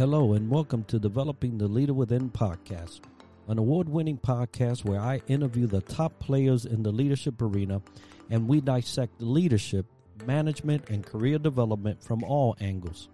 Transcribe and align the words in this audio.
Hello, 0.00 0.32
and 0.32 0.48
welcome 0.48 0.82
to 0.84 0.98
Developing 0.98 1.58
the 1.58 1.68
Leader 1.68 1.92
Within 1.92 2.30
podcast, 2.30 3.00
an 3.48 3.58
award 3.58 3.86
winning 3.86 4.16
podcast 4.16 4.82
where 4.82 4.98
I 4.98 5.20
interview 5.28 5.66
the 5.66 5.82
top 5.82 6.18
players 6.18 6.64
in 6.64 6.82
the 6.82 6.90
leadership 6.90 7.42
arena 7.42 7.82
and 8.30 8.48
we 8.48 8.62
dissect 8.62 9.20
leadership, 9.20 9.84
management, 10.24 10.88
and 10.88 11.04
career 11.04 11.38
development 11.38 12.02
from 12.02 12.24
all 12.24 12.56
angles. 12.60 13.10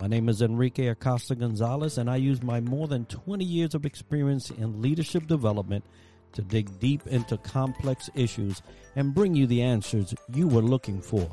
My 0.00 0.06
name 0.06 0.28
is 0.28 0.40
Enrique 0.40 0.86
Acosta 0.86 1.34
Gonzalez, 1.34 1.98
and 1.98 2.08
I 2.08 2.14
use 2.14 2.44
my 2.44 2.60
more 2.60 2.86
than 2.86 3.06
20 3.06 3.44
years 3.44 3.74
of 3.74 3.84
experience 3.84 4.52
in 4.52 4.80
leadership 4.80 5.26
development 5.26 5.84
to 6.34 6.42
dig 6.42 6.78
deep 6.78 7.08
into 7.08 7.38
complex 7.38 8.08
issues 8.14 8.62
and 8.94 9.16
bring 9.16 9.34
you 9.34 9.48
the 9.48 9.62
answers 9.62 10.14
you 10.32 10.46
were 10.46 10.62
looking 10.62 11.00
for. 11.00 11.28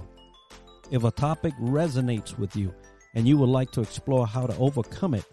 If 0.89 1.04
a 1.04 1.11
topic 1.11 1.54
resonates 1.61 2.36
with 2.39 2.55
you, 2.55 2.73
and 3.13 3.27
you 3.27 3.37
would 3.37 3.49
like 3.49 3.71
to 3.71 3.81
explore 3.81 4.27
how 4.27 4.45
to 4.47 4.55
overcome 4.57 5.13
it, 5.13 5.25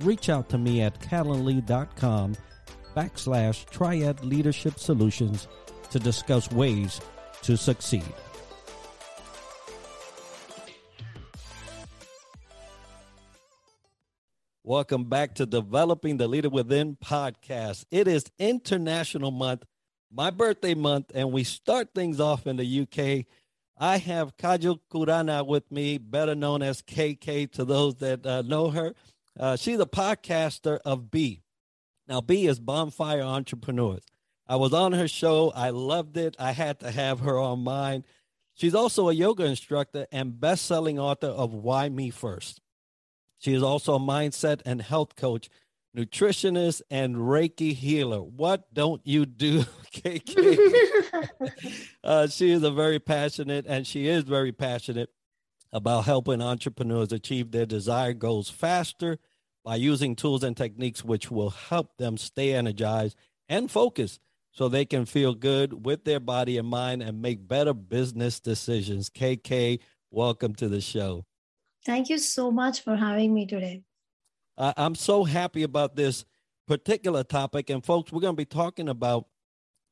reach 0.00 0.28
out 0.28 0.48
to 0.50 0.58
me 0.58 0.82
at 0.82 1.00
calendly.com 1.00 2.36
backslash 2.96 3.68
triad 3.70 4.24
leadership 4.24 4.78
solutions 4.78 5.48
to 5.90 5.98
discuss 5.98 6.50
ways 6.50 7.00
to 7.42 7.56
succeed. 7.56 8.04
Welcome 14.66 15.04
back 15.04 15.34
to 15.34 15.44
Developing 15.44 16.16
the 16.16 16.26
Leader 16.26 16.48
Within 16.48 16.96
podcast. 16.96 17.84
It 17.90 18.08
is 18.08 18.24
International 18.38 19.30
Month, 19.30 19.64
my 20.10 20.30
birthday 20.30 20.72
month, 20.74 21.12
and 21.14 21.32
we 21.32 21.44
start 21.44 21.90
things 21.94 22.18
off 22.18 22.46
in 22.46 22.56
the 22.56 22.80
UK 22.80 23.26
I 23.76 23.98
have 23.98 24.36
Kajal 24.36 24.78
Kurana 24.90 25.46
with 25.46 25.70
me, 25.70 25.98
better 25.98 26.34
known 26.34 26.62
as 26.62 26.82
KK 26.82 27.50
to 27.52 27.64
those 27.64 27.96
that 27.96 28.24
uh, 28.24 28.42
know 28.42 28.70
her. 28.70 28.94
Uh, 29.38 29.56
she's 29.56 29.80
a 29.80 29.86
podcaster 29.86 30.78
of 30.84 31.10
B. 31.10 31.42
Now, 32.06 32.20
B 32.20 32.46
is 32.46 32.60
Bonfire 32.60 33.22
Entrepreneurs. 33.22 34.04
I 34.46 34.56
was 34.56 34.72
on 34.72 34.92
her 34.92 35.08
show. 35.08 35.50
I 35.54 35.70
loved 35.70 36.16
it. 36.16 36.36
I 36.38 36.52
had 36.52 36.80
to 36.80 36.90
have 36.90 37.20
her 37.20 37.38
on 37.38 37.64
mine. 37.64 38.04
She's 38.54 38.74
also 38.74 39.08
a 39.08 39.14
yoga 39.14 39.44
instructor 39.44 40.06
and 40.12 40.38
best-selling 40.38 40.98
author 40.98 41.26
of 41.28 41.54
Why 41.54 41.88
Me 41.88 42.10
First. 42.10 42.60
She 43.38 43.54
is 43.54 43.62
also 43.62 43.94
a 43.94 44.00
mindset 44.00 44.60
and 44.64 44.80
health 44.80 45.16
coach 45.16 45.48
nutritionist, 45.96 46.82
and 46.90 47.16
Reiki 47.16 47.72
healer. 47.74 48.22
What 48.22 48.72
don't 48.74 49.00
you 49.04 49.26
do, 49.26 49.60
KK? 49.92 51.80
uh, 52.04 52.26
she 52.28 52.50
is 52.50 52.62
a 52.62 52.70
very 52.70 52.98
passionate, 52.98 53.66
and 53.68 53.86
she 53.86 54.08
is 54.08 54.24
very 54.24 54.52
passionate 54.52 55.10
about 55.72 56.04
helping 56.04 56.40
entrepreneurs 56.40 57.12
achieve 57.12 57.50
their 57.50 57.66
desired 57.66 58.18
goals 58.18 58.48
faster 58.48 59.18
by 59.64 59.76
using 59.76 60.14
tools 60.14 60.44
and 60.44 60.56
techniques 60.56 61.04
which 61.04 61.30
will 61.30 61.50
help 61.50 61.96
them 61.96 62.16
stay 62.16 62.54
energized 62.54 63.16
and 63.48 63.70
focused 63.70 64.20
so 64.52 64.68
they 64.68 64.84
can 64.84 65.04
feel 65.04 65.34
good 65.34 65.84
with 65.84 66.04
their 66.04 66.20
body 66.20 66.58
and 66.58 66.68
mind 66.68 67.02
and 67.02 67.20
make 67.20 67.48
better 67.48 67.74
business 67.74 68.38
decisions. 68.38 69.10
KK, 69.10 69.80
welcome 70.10 70.54
to 70.54 70.68
the 70.68 70.80
show. 70.80 71.24
Thank 71.84 72.08
you 72.08 72.18
so 72.18 72.50
much 72.52 72.82
for 72.82 72.94
having 72.94 73.34
me 73.34 73.46
today. 73.46 73.82
Uh, 74.56 74.72
I'm 74.76 74.94
so 74.94 75.24
happy 75.24 75.62
about 75.62 75.96
this 75.96 76.24
particular 76.66 77.24
topic. 77.24 77.70
And 77.70 77.84
folks, 77.84 78.12
we're 78.12 78.20
going 78.20 78.34
to 78.34 78.40
be 78.40 78.44
talking 78.44 78.88
about 78.88 79.26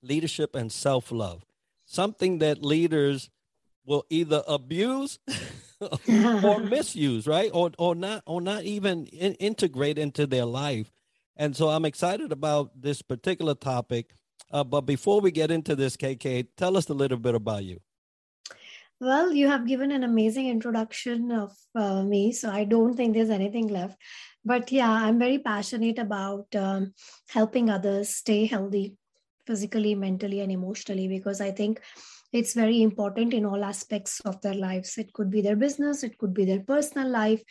leadership 0.03 0.55
and 0.55 0.71
self 0.71 1.11
love, 1.13 1.45
something 1.85 2.39
that 2.39 2.65
leaders 2.65 3.31
will 3.85 4.05
either 4.11 4.43
abuse 4.47 5.19
or 6.45 6.61
misuse, 6.61 7.27
right? 7.27 7.51
Or, 7.53 7.73
or 7.79 7.95
not, 7.95 8.23
or 8.27 8.41
not 8.41 8.65
even 8.65 9.07
in, 9.07 9.35
integrate 9.35 9.99
into 9.99 10.27
their 10.27 10.45
life. 10.45 10.91
And 11.37 11.57
so 11.57 11.69
I'm 11.69 11.85
excited 11.85 12.31
about 12.31 12.81
this 12.81 13.03
particular 13.03 13.55
topic. 13.55 14.15
Uh, 14.51 14.63
but 14.63 14.83
before 14.83 15.20
we 15.20 15.31
get 15.31 15.51
into 15.51 15.75
this, 15.75 15.97
KK, 15.97 16.47
tell 16.57 16.77
us 16.77 16.89
a 16.89 16.95
little 16.95 17.19
bit 17.19 17.35
about 17.35 17.65
you. 17.65 17.81
Well, 19.01 19.33
you 19.33 19.48
have 19.48 19.67
given 19.67 19.91
an 19.91 20.05
amazing 20.05 20.48
introduction 20.48 21.33
of 21.33 21.57
uh, 21.75 22.03
me, 22.05 22.31
so 22.31 22.51
I 22.51 22.63
don't 22.63 22.95
think 22.95 23.15
there's 23.15 23.31
anything 23.31 23.67
left 23.67 23.97
but 24.45 24.73
yeah 24.73 24.91
i'm 24.91 25.19
very 25.19 25.39
passionate 25.39 25.98
about 25.98 26.47
um, 26.55 26.92
helping 27.29 27.70
others 27.70 28.08
stay 28.11 28.47
healthy 28.47 28.97
physically 29.47 29.95
mentally 29.95 30.41
and 30.41 30.53
emotionally 30.53 31.08
because 31.08 31.41
i 31.41 31.51
think 31.51 31.80
it's 32.33 32.55
very 32.55 32.80
important 32.83 33.35
in 33.35 33.45
all 33.45 33.63
aspects 33.63 34.20
of 34.20 34.41
their 34.41 34.55
lives. 34.55 34.97
It 34.97 35.13
could 35.13 35.30
be 35.30 35.42
their 35.42 35.57
business 35.57 36.03
it 36.03 36.19
could 36.19 36.35
be 36.35 36.45
their 36.45 36.61
personal 36.61 37.08
life 37.08 37.42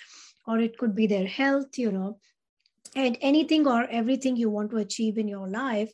or 0.48 0.60
it 0.60 0.78
could 0.78 0.96
be 0.96 1.08
their 1.08 1.28
health 1.28 1.78
you 1.78 1.92
know. 1.92 2.20
And 2.96 3.18
anything 3.22 3.68
or 3.68 3.88
everything 3.90 4.36
you 4.36 4.50
want 4.50 4.72
to 4.72 4.78
achieve 4.78 5.18
in 5.18 5.28
your 5.28 5.48
life 5.48 5.92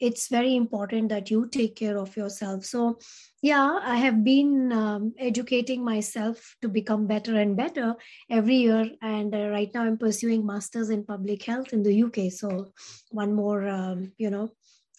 it's 0.00 0.28
very 0.28 0.56
important 0.56 1.10
that 1.10 1.30
you 1.30 1.46
take 1.46 1.76
care 1.76 1.98
of 1.98 2.16
yourself. 2.16 2.64
So 2.64 2.98
yeah 3.42 3.78
i 3.82 3.96
have 3.96 4.22
been 4.22 4.72
um, 4.72 5.14
educating 5.18 5.82
myself 5.84 6.56
to 6.60 6.68
become 6.68 7.06
better 7.06 7.36
and 7.36 7.56
better 7.56 7.94
every 8.28 8.56
year. 8.56 8.90
And 9.02 9.34
uh, 9.34 9.48
right 9.48 9.70
now 9.72 9.84
i'm 9.84 9.98
pursuing 9.98 10.46
masters 10.46 10.90
in 10.90 11.04
public 11.04 11.42
health 11.44 11.72
in 11.72 11.82
the 11.82 12.02
uk 12.04 12.16
so 12.32 12.72
one 13.10 13.34
more 13.34 13.68
um, 13.68 14.12
you 14.18 14.30
know 14.30 14.50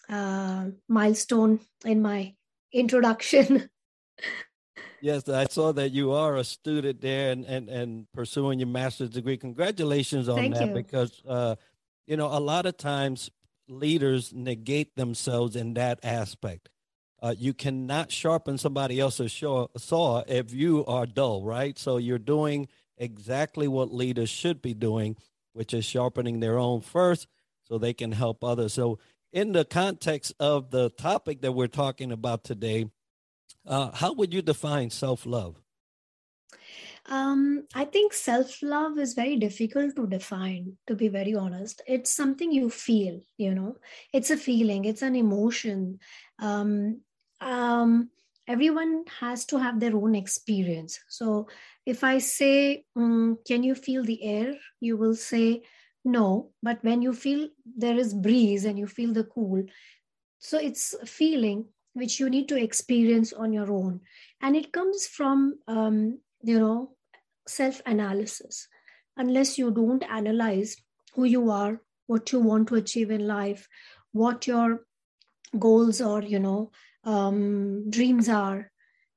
uh, 0.08 0.66
milestone 0.88 1.60
in 1.84 2.02
my 2.02 2.34
introduction. 2.72 3.68
Yes 5.00 5.28
i 5.28 5.46
saw 5.46 5.72
that 5.72 5.90
you 5.90 6.12
are 6.12 6.36
a 6.36 6.44
student 6.44 7.00
there 7.00 7.32
and 7.32 7.44
and, 7.44 7.68
and 7.68 8.06
pursuing 8.12 8.60
your 8.60 8.68
master's 8.68 9.10
degree. 9.10 9.36
Congratulations 9.36 10.28
on 10.28 10.36
Thank 10.36 10.54
that 10.54 10.68
you. 10.68 10.74
because 10.74 11.20
uh, 11.26 11.56
you 12.06 12.16
know 12.16 12.28
a 12.28 12.38
lot 12.38 12.66
of 12.66 12.76
times 12.76 13.28
leaders 13.68 14.32
negate 14.32 14.96
themselves 14.96 15.56
in 15.56 15.74
that 15.74 16.00
aspect. 16.02 16.68
Uh, 17.22 17.34
you 17.38 17.54
cannot 17.54 18.10
sharpen 18.10 18.58
somebody 18.58 18.98
else's 18.98 19.32
saw 19.32 20.22
if 20.26 20.52
you 20.52 20.84
are 20.86 21.06
dull, 21.06 21.44
right? 21.44 21.78
So 21.78 21.96
you're 21.96 22.18
doing 22.18 22.68
exactly 22.98 23.68
what 23.68 23.94
leaders 23.94 24.28
should 24.28 24.60
be 24.60 24.74
doing, 24.74 25.16
which 25.52 25.72
is 25.72 25.84
sharpening 25.84 26.40
their 26.40 26.58
own 26.58 26.80
first 26.80 27.28
so 27.64 27.78
they 27.78 27.92
can 27.92 28.12
help 28.12 28.42
others. 28.42 28.72
So, 28.74 28.98
in 29.32 29.52
the 29.52 29.64
context 29.64 30.34
of 30.38 30.70
the 30.70 30.90
topic 30.90 31.40
that 31.40 31.52
we're 31.52 31.66
talking 31.66 32.12
about 32.12 32.44
today, 32.44 32.90
uh, 33.66 33.90
how 33.92 34.12
would 34.12 34.34
you 34.34 34.42
define 34.42 34.90
self 34.90 35.24
love? 35.24 35.62
Um, 37.06 37.66
I 37.74 37.84
think 37.84 38.12
self 38.12 38.62
love 38.62 38.96
is 38.98 39.14
very 39.14 39.36
difficult 39.36 39.96
to 39.96 40.06
define, 40.06 40.76
to 40.86 40.94
be 40.94 41.08
very 41.08 41.34
honest. 41.34 41.82
It's 41.86 42.14
something 42.14 42.52
you 42.52 42.70
feel, 42.70 43.20
you 43.36 43.54
know, 43.54 43.76
it's 44.12 44.30
a 44.30 44.36
feeling, 44.36 44.84
it's 44.84 45.02
an 45.02 45.16
emotion. 45.16 45.98
Um, 46.38 47.00
um, 47.40 48.10
everyone 48.46 49.04
has 49.20 49.44
to 49.46 49.58
have 49.58 49.80
their 49.80 49.96
own 49.96 50.14
experience. 50.14 51.00
So 51.08 51.48
if 51.84 52.04
I 52.04 52.18
say, 52.18 52.84
um, 52.94 53.38
Can 53.46 53.64
you 53.64 53.74
feel 53.74 54.04
the 54.04 54.22
air? 54.22 54.54
you 54.80 54.96
will 54.96 55.16
say, 55.16 55.62
No. 56.04 56.50
But 56.62 56.84
when 56.84 57.02
you 57.02 57.12
feel 57.12 57.48
there 57.64 57.96
is 57.98 58.14
breeze 58.14 58.64
and 58.64 58.78
you 58.78 58.86
feel 58.86 59.12
the 59.12 59.24
cool, 59.24 59.64
so 60.38 60.58
it's 60.58 60.94
a 60.94 61.06
feeling 61.06 61.66
which 61.94 62.20
you 62.20 62.30
need 62.30 62.48
to 62.48 62.56
experience 62.62 63.32
on 63.32 63.52
your 63.52 63.70
own 63.70 64.00
and 64.40 64.56
it 64.56 64.72
comes 64.72 65.06
from 65.06 65.58
um, 65.68 66.18
you 66.42 66.58
know 66.58 66.90
self 67.46 67.80
analysis 67.86 68.68
unless 69.16 69.58
you 69.58 69.70
don't 69.70 70.04
analyze 70.04 70.76
who 71.14 71.24
you 71.24 71.50
are 71.50 71.80
what 72.06 72.32
you 72.32 72.40
want 72.40 72.68
to 72.68 72.74
achieve 72.76 73.10
in 73.10 73.26
life 73.26 73.68
what 74.12 74.46
your 74.46 74.84
goals 75.58 76.00
or 76.00 76.22
you 76.22 76.38
know 76.38 76.70
um, 77.04 77.90
dreams 77.90 78.28
are 78.28 78.70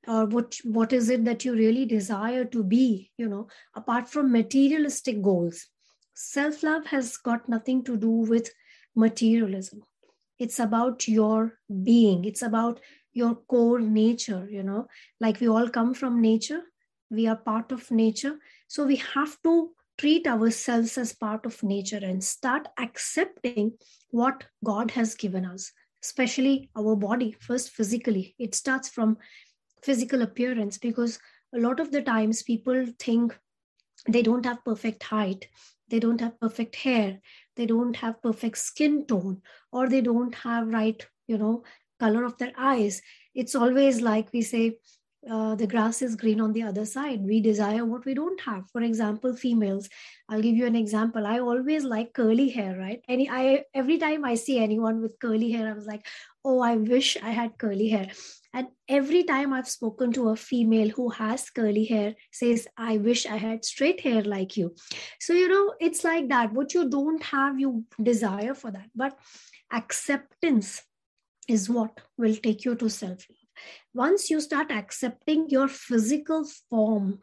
or 0.08 0.26
what 0.26 0.56
what 0.64 0.94
is 0.94 1.10
it 1.10 1.26
that 1.26 1.46
you 1.46 1.54
really 1.54 1.86
desire 1.86 2.46
to 2.46 2.64
be 2.64 3.12
you 3.18 3.28
know 3.28 3.48
apart 3.76 4.10
from 4.10 4.32
materialistic 4.32 5.22
goals 5.22 5.68
self 6.14 6.64
love 6.64 6.86
has 6.88 7.18
got 7.18 7.48
nothing 7.50 7.84
to 7.84 7.98
do 7.98 8.10
with 8.10 8.52
materialism. 8.96 9.84
It's 10.40 10.60
about 10.60 11.08
your 11.08 11.60
being. 11.84 12.26
It's 12.26 12.42
about 12.42 12.80
your 13.14 13.36
core 13.36 13.80
nature 13.80 14.48
you 14.50 14.64
know. 14.64 14.88
Like 15.20 15.40
we 15.40 15.48
all 15.48 15.70
come 15.70 15.94
from 15.94 16.22
nature 16.22 16.62
we 17.10 17.28
are 17.28 17.36
part 17.36 17.72
of 17.72 17.92
nature. 17.92 18.38
So 18.68 18.86
we 18.86 18.98
have 18.98 19.38
to 19.44 19.72
treat 19.98 20.28
ourselves 20.28 20.98
as 20.98 21.14
part 21.14 21.46
of 21.46 21.64
nature 21.64 22.00
and 22.02 22.24
start 22.24 22.68
accepting 22.78 23.72
what 24.12 24.44
god 24.62 24.92
has 24.92 25.16
given 25.16 25.46
us 25.46 25.72
especially 26.06 26.70
our 26.78 26.96
body 26.96 27.36
first 27.40 27.72
physically. 27.72 28.36
It 28.38 28.54
starts 28.54 28.90
from 28.90 29.18
physical 29.82 30.22
appearance 30.22 30.78
because 30.78 31.18
a 31.54 31.60
lot 31.60 31.80
of 31.80 31.92
the 31.92 32.02
times 32.02 32.44
people 32.44 32.86
think 33.00 33.38
they 34.08 34.22
don't 34.22 34.46
have 34.46 34.64
perfect 34.64 35.04
height 35.04 35.48
they 35.90 36.00
don't 36.00 36.22
have 36.22 36.40
perfect 36.40 36.76
hair 36.76 37.20
they 37.56 37.66
don't 37.66 37.96
have 37.96 38.22
perfect 38.22 38.58
skin 38.58 39.06
tone 39.06 39.42
or 39.72 39.88
they 39.88 40.02
don't 40.02 40.36
have 40.36 40.68
right 40.68 41.06
you 41.28 41.38
know 41.38 41.64
color 42.00 42.24
of 42.26 42.38
their 42.38 42.52
eyes. 42.58 43.02
It's 43.34 43.56
always 43.56 44.02
like 44.02 44.32
we 44.34 44.42
say 44.42 44.78
uh, 45.30 45.56
the 45.56 45.68
grass 45.68 46.02
is 46.02 46.16
green 46.16 46.40
on 46.40 46.54
the 46.54 46.64
other 46.64 46.86
side. 46.86 47.22
We 47.22 47.42
desire 47.42 47.86
what 47.86 48.06
we 48.06 48.14
don't 48.14 48.40
have. 48.42 48.70
For 48.72 48.82
example, 48.82 49.36
females. 49.36 49.90
I'll 50.30 50.42
give 50.42 50.56
you 50.56 50.66
an 50.66 50.76
example. 50.76 51.26
I 51.26 51.40
always 51.40 51.84
like 51.84 52.14
curly 52.14 52.50
hair, 52.50 52.78
right? 52.78 53.02
Any 53.08 53.30
I 53.30 53.64
every 53.74 53.98
time 53.98 54.26
I 54.26 54.36
see 54.36 54.60
anyone 54.60 55.02
with 55.02 55.20
curly 55.20 55.52
hair, 55.52 55.70
I 55.70 55.74
was 55.74 55.86
like, 55.86 56.06
oh, 56.44 56.60
I 56.62 56.76
wish 56.76 57.18
I 57.22 57.32
had 57.32 57.58
curly 57.58 57.90
hair. 57.90 58.10
And 58.54 58.68
every 58.88 59.24
time 59.24 59.52
I've 59.52 59.68
spoken 59.68 60.14
to 60.14 60.30
a 60.30 60.36
female 60.36 60.90
who 60.90 61.10
has 61.10 61.50
curly 61.50 61.84
hair, 61.84 62.16
says, 62.32 62.68
I 62.78 62.98
wish 62.98 63.26
I 63.26 63.36
had 63.36 63.66
straight 63.66 64.00
hair 64.00 64.22
like 64.22 64.56
you. 64.56 64.76
So, 65.20 65.34
you 65.34 65.50
know, 65.50 65.74
it's 65.82 66.06
like 66.06 66.30
that. 66.30 66.54
What 66.54 66.74
you 66.74 66.90
don't 66.90 67.22
have, 67.22 67.60
you 67.60 67.84
desire 68.02 68.54
for 68.54 68.72
that. 68.72 68.90
But 68.96 69.18
acceptance 69.74 70.82
is 71.50 71.70
what 71.70 72.00
will 72.18 72.36
take 72.36 72.64
you 72.64 72.76
to 72.76 72.90
self 72.90 73.26
love. 73.30 73.45
Once 73.94 74.30
you 74.30 74.42
start 74.42 74.72
accepting 74.72 75.50
your 75.50 75.68
physical 75.68 76.46
form, 76.70 77.20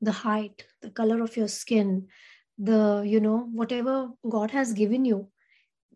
the 0.00 0.12
height, 0.12 0.64
the 0.82 0.90
color 0.90 1.22
of 1.22 1.36
your 1.36 1.48
skin, 1.48 2.08
the, 2.58 3.02
you 3.06 3.20
know, 3.20 3.48
whatever 3.52 4.10
God 4.28 4.50
has 4.50 4.72
given 4.72 5.04
you, 5.04 5.28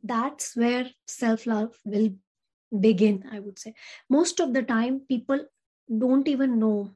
that's 0.02 0.56
where 0.56 0.90
self 1.06 1.46
love 1.46 1.75
will 1.84 2.10
begin 2.81 3.25
i 3.32 3.38
would 3.38 3.58
say. 3.58 3.75
Most 4.10 4.40
of 4.40 4.52
the 4.52 4.62
time 4.62 5.00
people 5.08 5.44
don't 5.98 6.28
even 6.28 6.58
know 6.58 6.90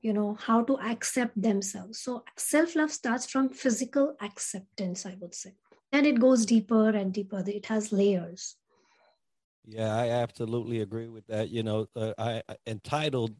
you 0.00 0.12
know 0.14 0.34
how 0.40 0.62
to 0.62 0.78
accept 0.80 1.40
themselves. 1.40 2.00
So 2.00 2.24
self 2.36 2.74
love 2.74 2.90
starts 2.90 3.26
from 3.26 3.50
physical 3.50 4.16
acceptance 4.20 5.04
i 5.06 5.16
would 5.20 5.34
say. 5.34 5.52
And 5.92 6.06
it 6.06 6.20
goes 6.20 6.46
deeper 6.46 6.88
and 6.90 7.12
deeper. 7.12 7.42
It 7.46 7.66
has 7.66 7.92
layers 7.92 8.56
yeah 9.64 9.94
i 9.94 10.08
absolutely 10.08 10.80
agree 10.80 11.08
with 11.08 11.26
that 11.26 11.48
you 11.50 11.62
know 11.62 11.86
uh, 11.96 12.12
I, 12.18 12.42
I 12.48 12.56
entitled 12.66 13.34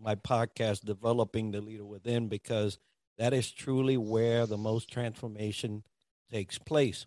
my 0.00 0.14
podcast 0.14 0.84
developing 0.84 1.50
the 1.50 1.60
leader 1.60 1.84
within 1.84 2.28
because 2.28 2.78
that 3.18 3.32
is 3.32 3.50
truly 3.50 3.96
where 3.96 4.46
the 4.46 4.58
most 4.58 4.90
transformation 4.90 5.84
takes 6.30 6.58
place 6.58 7.06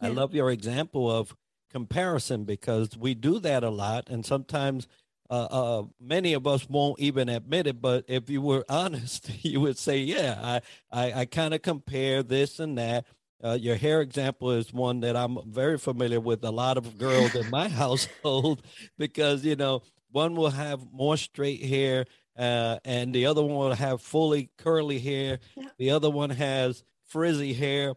yeah. 0.00 0.08
i 0.08 0.10
love 0.10 0.34
your 0.34 0.50
example 0.50 1.10
of 1.10 1.34
comparison 1.70 2.44
because 2.44 2.96
we 2.96 3.14
do 3.14 3.38
that 3.38 3.64
a 3.64 3.70
lot 3.70 4.08
and 4.08 4.26
sometimes 4.26 4.86
uh, 5.30 5.48
uh, 5.50 5.82
many 5.98 6.34
of 6.34 6.46
us 6.46 6.68
won't 6.68 7.00
even 7.00 7.28
admit 7.30 7.66
it 7.66 7.80
but 7.80 8.04
if 8.06 8.28
you 8.28 8.42
were 8.42 8.64
honest 8.68 9.30
you 9.44 9.60
would 9.60 9.78
say 9.78 9.98
yeah 9.98 10.38
i 10.42 10.60
i, 10.92 11.20
I 11.20 11.24
kind 11.24 11.54
of 11.54 11.62
compare 11.62 12.22
this 12.22 12.60
and 12.60 12.76
that 12.78 13.06
uh, 13.42 13.58
your 13.60 13.76
hair 13.76 14.00
example 14.00 14.50
is 14.50 14.72
one 14.72 15.00
that 15.00 15.16
i'm 15.16 15.38
very 15.46 15.78
familiar 15.78 16.20
with 16.20 16.44
a 16.44 16.50
lot 16.50 16.76
of 16.76 16.98
girls 16.98 17.34
in 17.34 17.48
my 17.50 17.68
household 17.82 18.62
because 18.98 19.44
you 19.44 19.56
know 19.56 19.82
one 20.10 20.36
will 20.36 20.50
have 20.50 20.92
more 20.92 21.16
straight 21.16 21.64
hair 21.64 22.04
uh, 22.36 22.78
and 22.84 23.14
the 23.14 23.26
other 23.26 23.42
one 23.42 23.56
will 23.56 23.74
have 23.74 24.00
fully 24.00 24.50
curly 24.56 24.98
hair. 24.98 25.38
Yeah. 25.56 25.68
the 25.78 25.90
other 25.90 26.10
one 26.10 26.30
has 26.30 26.82
frizzy 27.06 27.52
hair. 27.52 27.94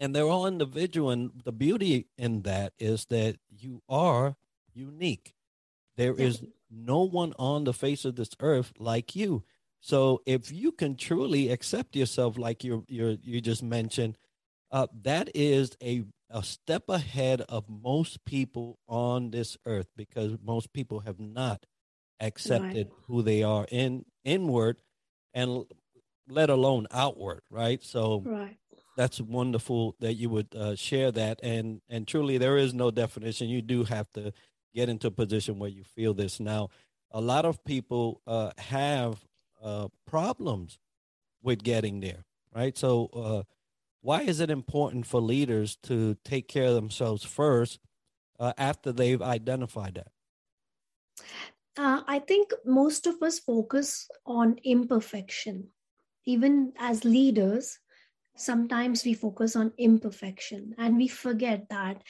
And 0.00 0.14
they're 0.16 0.26
all 0.26 0.46
individual 0.46 1.10
and 1.10 1.30
the 1.44 1.52
beauty 1.52 2.08
in 2.18 2.42
that 2.42 2.72
is 2.78 3.04
that 3.06 3.36
you 3.48 3.82
are 3.88 4.34
unique. 4.74 5.34
There 5.96 6.14
is 6.14 6.42
no 6.68 7.02
one 7.02 7.34
on 7.38 7.64
the 7.64 7.72
face 7.72 8.04
of 8.04 8.16
this 8.16 8.30
earth 8.40 8.72
like 8.78 9.14
you. 9.14 9.44
So 9.80 10.22
if 10.26 10.50
you 10.50 10.72
can 10.72 10.96
truly 10.96 11.50
accept 11.50 11.94
yourself 11.94 12.36
like 12.36 12.64
you 12.64 12.84
you 12.88 13.18
you 13.22 13.40
just 13.40 13.62
mentioned 13.62 14.16
uh, 14.72 14.86
that 15.02 15.30
is 15.34 15.76
a 15.82 16.04
a 16.30 16.42
step 16.42 16.84
ahead 16.88 17.42
of 17.42 17.68
most 17.68 18.24
people 18.24 18.78
on 18.88 19.30
this 19.30 19.58
earth 19.66 19.88
because 19.96 20.38
most 20.42 20.72
people 20.72 21.00
have 21.00 21.20
not 21.20 21.66
accepted 22.20 22.88
right. 22.88 22.96
who 23.06 23.20
they 23.20 23.42
are 23.42 23.66
in 23.70 24.04
inward 24.24 24.78
and 25.34 25.66
let 26.28 26.48
alone 26.48 26.86
outward 26.90 27.42
right? 27.50 27.82
So 27.84 28.22
right. 28.24 28.56
that's 28.96 29.20
wonderful 29.20 29.94
that 30.00 30.14
you 30.14 30.30
would 30.30 30.54
uh, 30.54 30.74
share 30.74 31.12
that. 31.12 31.40
And 31.42 31.82
and 31.90 32.08
truly 32.08 32.38
there 32.38 32.56
is 32.56 32.72
no 32.72 32.90
definition. 32.90 33.48
You 33.48 33.60
do 33.60 33.84
have 33.84 34.10
to 34.12 34.32
get 34.74 34.88
into 34.88 35.08
a 35.08 35.10
position 35.10 35.58
where 35.58 35.70
you 35.70 35.84
feel 35.84 36.14
this. 36.14 36.40
Now 36.40 36.70
a 37.10 37.20
lot 37.20 37.44
of 37.44 37.62
people 37.64 38.22
uh, 38.26 38.52
have 38.56 39.22
uh, 39.62 39.88
problems 40.06 40.78
with 41.42 41.62
getting 41.62 42.00
there 42.00 42.24
right? 42.54 42.76
So 42.76 43.08
uh, 43.14 43.42
why 44.02 44.22
is 44.22 44.40
it 44.40 44.50
important 44.50 45.06
for 45.06 45.20
leaders 45.20 45.76
to 45.76 46.16
take 46.24 46.48
care 46.48 46.66
of 46.66 46.74
themselves 46.74 47.24
first 47.24 47.80
uh, 48.38 48.52
after 48.58 48.92
they've 48.92 49.22
identified 49.22 49.94
that 49.94 50.12
uh, 51.78 52.02
i 52.06 52.18
think 52.18 52.52
most 52.64 53.06
of 53.06 53.22
us 53.22 53.38
focus 53.38 54.08
on 54.26 54.56
imperfection 54.64 55.68
even 56.26 56.72
as 56.78 57.04
leaders 57.04 57.78
sometimes 58.36 59.04
we 59.04 59.14
focus 59.14 59.56
on 59.56 59.72
imperfection 59.78 60.74
and 60.78 60.96
we 60.96 61.08
forget 61.08 61.68
that 61.70 62.02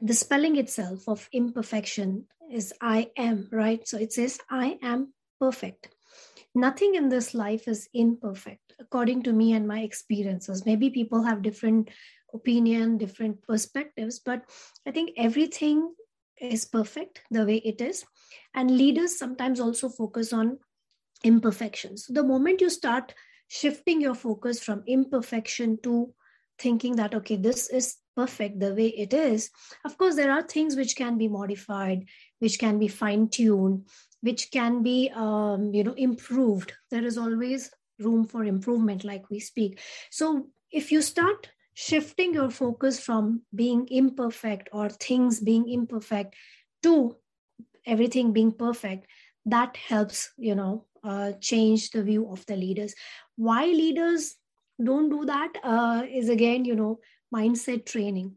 the 0.00 0.14
spelling 0.14 0.56
itself 0.56 1.08
of 1.08 1.28
imperfection 1.32 2.26
is 2.50 2.72
I 2.80 3.10
am, 3.16 3.48
right? 3.50 3.86
So 3.86 3.98
it 3.98 4.12
says, 4.12 4.38
I 4.50 4.78
am 4.82 5.12
perfect. 5.40 5.88
Nothing 6.54 6.94
in 6.94 7.08
this 7.08 7.34
life 7.34 7.68
is 7.68 7.88
imperfect, 7.92 8.67
according 8.80 9.22
to 9.24 9.32
me 9.32 9.52
and 9.52 9.66
my 9.66 9.80
experiences. 9.80 10.64
Maybe 10.66 10.90
people 10.90 11.22
have 11.22 11.42
different 11.42 11.90
opinion, 12.34 12.98
different 12.98 13.42
perspectives, 13.42 14.18
but 14.18 14.42
I 14.86 14.90
think 14.90 15.12
everything 15.16 15.94
is 16.40 16.64
perfect 16.64 17.22
the 17.30 17.44
way 17.44 17.56
it 17.56 17.80
is. 17.80 18.04
And 18.54 18.70
leaders 18.70 19.18
sometimes 19.18 19.60
also 19.60 19.88
focus 19.88 20.32
on 20.32 20.58
imperfections. 21.24 22.06
The 22.08 22.22
moment 22.22 22.60
you 22.60 22.70
start 22.70 23.14
shifting 23.48 24.00
your 24.00 24.14
focus 24.14 24.60
from 24.60 24.84
imperfection 24.86 25.78
to 25.82 26.12
thinking 26.58 26.96
that 26.96 27.14
okay 27.14 27.36
this 27.36 27.70
is 27.70 27.96
perfect 28.16 28.58
the 28.60 28.74
way 28.74 28.88
it 28.88 29.14
is 29.14 29.50
of 29.84 29.96
course 29.96 30.16
there 30.16 30.30
are 30.30 30.42
things 30.42 30.76
which 30.76 30.96
can 30.96 31.16
be 31.16 31.28
modified 31.28 32.04
which 32.40 32.58
can 32.58 32.78
be 32.78 32.88
fine 32.88 33.28
tuned 33.28 33.86
which 34.20 34.50
can 34.50 34.82
be 34.82 35.10
um, 35.14 35.72
you 35.72 35.84
know 35.84 35.94
improved 35.94 36.72
there 36.90 37.04
is 37.04 37.16
always 37.16 37.70
room 37.98 38.24
for 38.24 38.44
improvement 38.44 39.04
like 39.04 39.28
we 39.30 39.40
speak. 39.40 39.80
So 40.10 40.48
if 40.70 40.92
you 40.92 41.02
start 41.02 41.48
shifting 41.74 42.34
your 42.34 42.50
focus 42.50 42.98
from 42.98 43.42
being 43.54 43.86
imperfect 43.90 44.68
or 44.72 44.88
things 44.88 45.40
being 45.40 45.68
imperfect 45.68 46.34
to 46.82 47.16
everything 47.86 48.32
being 48.32 48.52
perfect 48.52 49.06
that 49.46 49.76
helps 49.76 50.30
you 50.36 50.54
know 50.54 50.84
uh, 51.04 51.32
change 51.40 51.90
the 51.90 52.02
view 52.02 52.28
of 52.30 52.44
the 52.46 52.56
leaders. 52.56 52.94
Why 53.36 53.66
leaders 53.66 54.34
don't 54.82 55.08
do 55.08 55.24
that 55.26 55.52
uh, 55.62 56.02
is 56.10 56.28
again 56.28 56.64
you 56.64 56.74
know 56.74 56.98
mindset 57.34 57.86
training. 57.86 58.36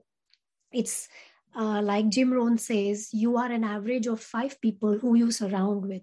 It's 0.72 1.08
uh, 1.56 1.82
like 1.82 2.08
jim 2.10 2.32
rohn 2.32 2.58
says 2.58 3.10
you 3.12 3.36
are 3.38 3.52
an 3.52 3.66
average 3.66 4.08
of 4.08 4.22
five 4.22 4.60
people 4.62 4.98
who 4.98 5.16
you 5.16 5.32
surround 5.32 5.86
with 5.86 6.02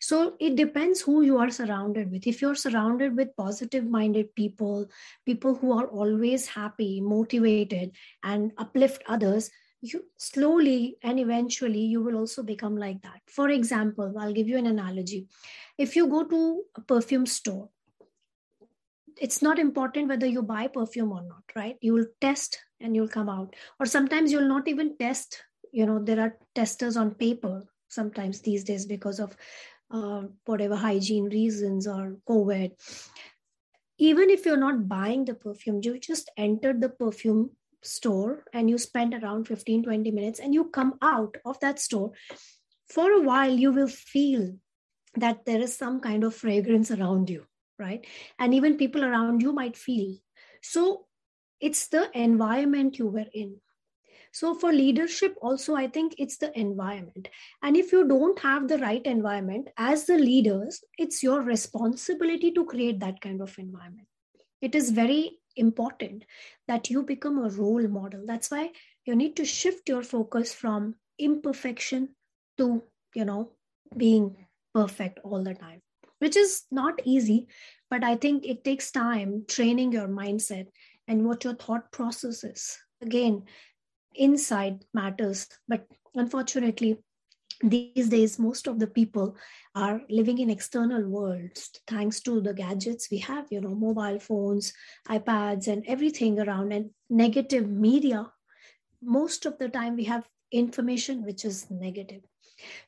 so 0.00 0.34
it 0.40 0.56
depends 0.56 1.00
who 1.00 1.22
you 1.22 1.38
are 1.38 1.50
surrounded 1.50 2.10
with. 2.10 2.26
If 2.26 2.42
you're 2.42 2.54
surrounded 2.54 3.16
with 3.16 3.36
positive 3.36 3.84
minded 3.84 4.34
people 4.34 4.88
people 5.24 5.54
who 5.54 5.72
are 5.78 5.86
always 5.86 6.46
happy 6.46 7.00
motivated 7.00 7.92
and 8.22 8.52
uplift 8.58 9.02
others 9.06 9.50
you 9.80 10.02
slowly 10.16 10.96
and 11.02 11.20
eventually 11.20 11.80
you 11.80 12.02
will 12.02 12.16
also 12.16 12.42
become 12.42 12.76
like 12.76 13.02
that. 13.02 13.20
For 13.26 13.48
example 13.50 14.14
i'll 14.18 14.32
give 14.32 14.48
you 14.48 14.58
an 14.58 14.66
analogy. 14.66 15.28
If 15.78 15.96
you 15.96 16.08
go 16.08 16.24
to 16.24 16.62
a 16.76 16.80
perfume 16.80 17.26
store 17.26 17.68
it's 19.20 19.42
not 19.42 19.58
important 19.60 20.08
whether 20.08 20.26
you 20.26 20.42
buy 20.42 20.66
perfume 20.66 21.12
or 21.12 21.22
not 21.22 21.42
right? 21.54 21.76
You 21.80 21.94
will 21.94 22.06
test 22.20 22.58
and 22.80 22.96
you'll 22.96 23.08
come 23.08 23.28
out. 23.28 23.54
Or 23.78 23.86
sometimes 23.86 24.32
you'll 24.32 24.48
not 24.48 24.68
even 24.68 24.96
test 24.96 25.42
you 25.72 25.86
know 25.86 25.98
there 25.98 26.20
are 26.20 26.36
testers 26.54 26.96
on 26.96 27.14
paper 27.14 27.62
sometimes 27.94 28.40
these 28.40 28.64
days 28.64 28.86
because 28.86 29.20
of 29.20 29.36
uh, 29.90 30.22
whatever 30.44 30.76
hygiene 30.76 31.24
reasons 31.24 31.86
or 31.86 32.16
covid. 32.28 32.72
Even 33.98 34.28
if 34.28 34.44
you're 34.44 34.56
not 34.56 34.88
buying 34.88 35.24
the 35.24 35.34
perfume 35.34 35.80
you 35.82 35.98
just 35.98 36.30
entered 36.36 36.80
the 36.80 36.88
perfume 36.88 37.50
store 37.82 38.44
and 38.52 38.68
you 38.68 38.78
spend 38.78 39.14
around 39.14 39.46
15 39.46 39.84
20 39.84 40.10
minutes 40.10 40.40
and 40.40 40.54
you 40.54 40.64
come 40.64 40.94
out 41.02 41.36
of 41.44 41.60
that 41.60 41.78
store. 41.78 42.12
For 42.88 43.10
a 43.12 43.22
while 43.22 43.52
you 43.52 43.72
will 43.72 43.88
feel 43.88 44.54
that 45.16 45.44
there 45.44 45.60
is 45.60 45.76
some 45.76 46.00
kind 46.00 46.24
of 46.24 46.34
fragrance 46.34 46.90
around 46.90 47.30
you 47.30 47.46
right? 47.78 48.06
And 48.38 48.54
even 48.54 48.76
people 48.76 49.04
around 49.04 49.42
you 49.42 49.52
might 49.52 49.76
feel. 49.76 50.16
So 50.62 51.06
it's 51.60 51.88
the 51.88 52.10
environment 52.18 52.98
you 52.98 53.08
were 53.08 53.26
in 53.32 53.60
so 54.38 54.52
for 54.60 54.72
leadership 54.72 55.34
also 55.48 55.74
i 55.80 55.86
think 55.86 56.14
it's 56.18 56.38
the 56.38 56.50
environment. 56.58 57.28
And 57.62 57.76
if 57.76 57.92
you 57.92 58.06
don't 58.08 58.38
have 58.40 58.66
the 58.68 58.78
right 58.78 59.04
environment 59.06 59.68
as 59.76 60.06
the 60.06 60.18
leaders 60.18 60.82
it's 60.98 61.22
your 61.22 61.40
responsibility 61.42 62.50
to 62.52 62.64
create 62.64 62.98
that 63.00 63.20
kind 63.20 63.40
of 63.40 63.56
environment. 63.58 64.08
It 64.60 64.74
is 64.74 64.90
very 64.90 65.38
important 65.56 66.24
that 66.66 66.90
you 66.90 67.02
become 67.02 67.38
a 67.38 67.50
role 67.50 67.86
model. 67.86 68.24
That's 68.26 68.50
why 68.50 68.70
you 69.04 69.14
need 69.14 69.36
to 69.36 69.44
shift 69.44 69.88
your 69.88 70.02
focus 70.02 70.52
from 70.52 70.96
imperfection 71.18 72.08
to 72.58 72.82
you 73.14 73.24
know 73.24 73.52
being 73.96 74.36
perfect 74.74 75.20
all 75.22 75.44
the 75.44 75.54
time 75.54 75.80
which 76.18 76.36
is 76.36 76.64
not 76.72 77.00
easy 77.04 77.46
but 77.88 78.02
i 78.02 78.16
think 78.16 78.44
it 78.44 78.64
takes 78.64 78.90
time 78.90 79.44
training 79.46 79.92
your 79.92 80.08
mindset 80.08 80.66
and 81.06 81.24
what 81.24 81.44
your 81.44 81.54
thought 81.54 81.92
process 81.92 82.44
is. 82.44 82.78
Again 83.02 83.44
inside 84.14 84.84
matters 84.92 85.48
but 85.68 85.86
unfortunately 86.14 86.98
these 87.62 88.08
days 88.08 88.38
most 88.38 88.66
of 88.66 88.78
the 88.78 88.86
people 88.86 89.36
are 89.74 90.00
living 90.10 90.38
in 90.38 90.50
external 90.50 91.06
worlds 91.08 91.70
thanks 91.86 92.20
to 92.20 92.40
the 92.40 92.52
gadgets 92.52 93.08
we 93.10 93.18
have 93.18 93.46
you 93.50 93.60
know 93.60 93.74
mobile 93.74 94.18
phones 94.18 94.72
ipads 95.08 95.68
and 95.68 95.84
everything 95.86 96.40
around 96.40 96.72
and 96.72 96.90
negative 97.10 97.68
media. 97.68 98.30
Most 99.02 99.46
of 99.46 99.58
the 99.58 99.68
time 99.68 99.96
we 99.96 100.04
have 100.04 100.28
information 100.50 101.24
which 101.24 101.44
is 101.44 101.70
negative. 101.70 102.22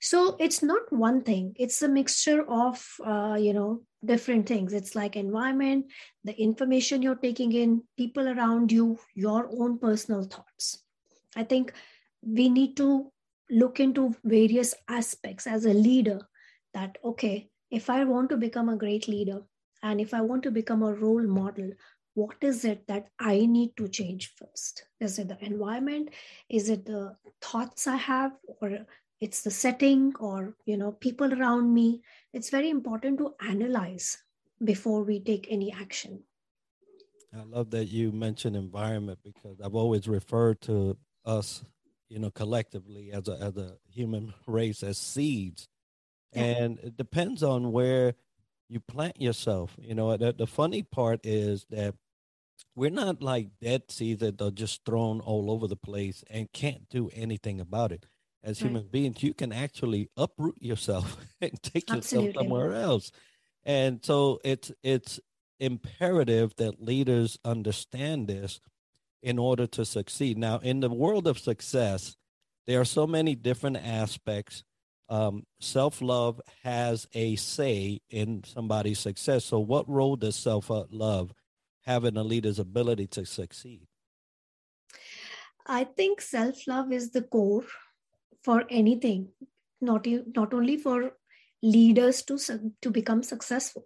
So 0.01 0.37
it's 0.39 0.63
not 0.63 0.91
one 0.91 1.23
thing. 1.23 1.55
It's 1.57 1.83
a 1.83 1.89
mixture 1.89 2.49
of 2.49 2.85
uh, 3.05 3.37
you 3.39 3.53
know 3.53 3.83
different 4.05 4.47
things. 4.47 4.73
It's 4.73 4.95
like 4.95 5.17
environment 5.17 5.87
the 6.25 6.41
information 6.41 7.03
you're 7.03 7.23
taking 7.29 7.53
in 7.53 7.83
people 7.97 8.29
around 8.29 8.73
you 8.73 8.99
your 9.15 9.49
own 9.53 9.79
personal 9.79 10.25
thoughts 10.25 10.86
i 11.37 11.45
think 11.45 11.73
we 12.23 12.49
need 12.49 12.77
to 12.77 13.13
look 13.51 13.79
into 13.81 14.15
various 14.25 14.75
aspects 14.89 15.47
as 15.47 15.65
a 15.65 15.75
leader 15.75 16.21
that 16.75 16.99
okay 17.05 17.49
if 17.71 17.89
i 17.89 18.05
want 18.05 18.29
to 18.29 18.37
become 18.37 18.69
a 18.69 18.77
great 18.85 19.07
leader 19.09 19.41
and 19.83 20.01
if 20.01 20.13
i 20.13 20.21
want 20.21 20.43
to 20.43 20.51
become 20.51 20.83
a 20.83 20.95
role 20.95 21.27
model 21.27 21.71
what 22.17 22.37
is 22.41 22.65
it 22.65 22.87
that 22.89 23.09
i 23.21 23.45
need 23.45 23.77
to 23.77 23.89
change 23.89 24.33
first? 24.37 24.85
Is 25.01 25.19
it 25.19 25.29
the 25.29 25.39
environment? 25.45 26.09
Is 26.49 26.71
it 26.71 26.87
the 26.87 27.15
thoughts 27.43 27.87
i 27.87 27.97
have 27.97 28.33
or 28.61 28.79
it's 29.21 29.43
the 29.43 29.51
setting 29.51 30.15
or 30.19 30.57
you 30.65 30.79
know 30.79 30.93
people 30.93 31.35
around 31.35 31.75
me? 31.75 32.03
It's 32.33 32.49
very 32.49 32.71
important 32.71 33.19
to 33.19 33.35
analyze 33.47 34.17
before 34.65 35.03
we 35.03 35.21
take 35.21 35.47
any 35.51 35.71
action. 35.71 36.23
I 37.37 37.43
love 37.45 37.71
that 37.73 37.89
you 37.89 38.13
mentioned 38.13 38.57
environment 38.57 39.19
because 39.23 39.61
i've 39.61 39.75
always 39.75 40.09
referred 40.09 40.59
to 40.63 40.97
us 41.27 41.63
you 42.09 42.19
know, 42.19 42.31
collectively 42.31 43.11
as 43.13 43.29
a 43.29 43.33
as 43.33 43.57
a 43.57 43.77
human 43.91 44.35
race 44.47 44.83
as 44.83 44.99
seeds, 44.99 45.69
yeah. 46.33 46.43
and 46.43 46.79
it 46.81 46.97
depends 46.97 47.43
on 47.43 47.73
where 47.73 48.15
you 48.69 48.81
plant 48.81 49.21
yourself. 49.21 49.77
You 49.79 49.95
know, 49.95 50.17
the, 50.17 50.33
the 50.33 50.47
funny 50.47 50.83
part 50.83 51.21
is 51.25 51.67
that 51.71 51.95
we're 52.75 52.91
not 52.91 53.23
like 53.23 53.49
dead 53.61 53.91
seeds 53.91 54.21
that 54.21 54.41
are 54.41 54.51
just 54.51 54.85
thrown 54.85 55.21
all 55.21 55.51
over 55.51 55.67
the 55.67 55.77
place 55.77 56.25
and 56.31 56.53
can't 56.53 56.89
do 56.89 57.11
anything 57.13 57.61
about 57.61 57.93
it. 57.93 58.07
As 58.43 58.63
right. 58.63 58.69
human 58.69 58.87
beings, 58.89 59.23
you 59.23 59.35
can 59.35 59.53
actually 59.53 60.09
uproot 60.17 60.61
yourself 60.61 61.17
and 61.41 61.61
take 61.63 61.91
Absolutely. 61.91 62.29
yourself 62.29 62.45
somewhere 62.45 62.75
else. 62.75 63.13
And 63.65 64.05
so 64.05 64.41
it's 64.45 64.71
it's 64.85 65.19
imperative 65.59 66.55
that 66.57 66.83
leaders 66.83 67.39
understand 67.45 68.29
this 68.29 68.61
in 69.23 69.39
order 69.39 69.67
to 69.67 69.85
succeed. 69.85 70.39
Now, 70.39 70.59
in 70.59 70.81
the 70.81 70.91
world 70.91 71.27
of 71.27 71.39
success, 71.39 72.17
there 72.67 72.81
are 72.81 72.85
so 72.85 73.07
many 73.07 73.35
different 73.35 73.77
aspects. 73.77 74.65
Um, 75.09 75.45
self 75.61 76.03
love 76.03 76.41
has 76.65 77.07
a 77.15 77.37
say 77.37 78.01
in 78.11 78.43
somebody's 78.45 78.99
success. 78.99 79.45
So, 79.45 79.61
what 79.61 79.89
role 79.89 80.17
does 80.17 80.37
self 80.37 80.69
love 80.69 81.33
have 81.85 82.05
in 82.05 82.17
a 82.17 82.25
leader's 82.25 82.59
ability 82.59 83.07
to 83.09 83.25
succeed? 83.25 83.87
I 85.67 85.85
think 85.85 86.21
self 86.21 86.67
love 86.67 86.93
is 86.93 87.11
the 87.11 87.23
core 87.23 87.65
for 88.43 88.65
anything, 88.71 89.29
not, 89.81 90.07
not 90.35 90.55
only 90.55 90.77
for 90.77 91.13
leaders 91.63 92.23
to, 92.23 92.39
to 92.83 92.91
become 92.91 93.23
successful, 93.23 93.85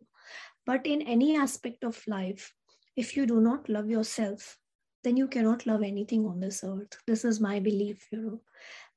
but 0.67 0.87
in 0.87 1.03
any 1.03 1.37
aspect 1.37 1.85
of 1.85 2.03
life. 2.07 2.55
If 2.97 3.17
you 3.17 3.25
do 3.25 3.41
not 3.41 3.69
love 3.69 3.89
yourself, 3.89 4.59
then 5.03 5.17
you 5.17 5.27
cannot 5.27 5.67
love 5.67 5.83
anything 5.83 6.27
on 6.27 6.41
this 6.41 6.63
earth. 6.65 6.99
This 7.07 7.25
is 7.25 7.41
my 7.41 7.61
belief, 7.61 8.07
you 8.13 8.21
know, 8.21 8.41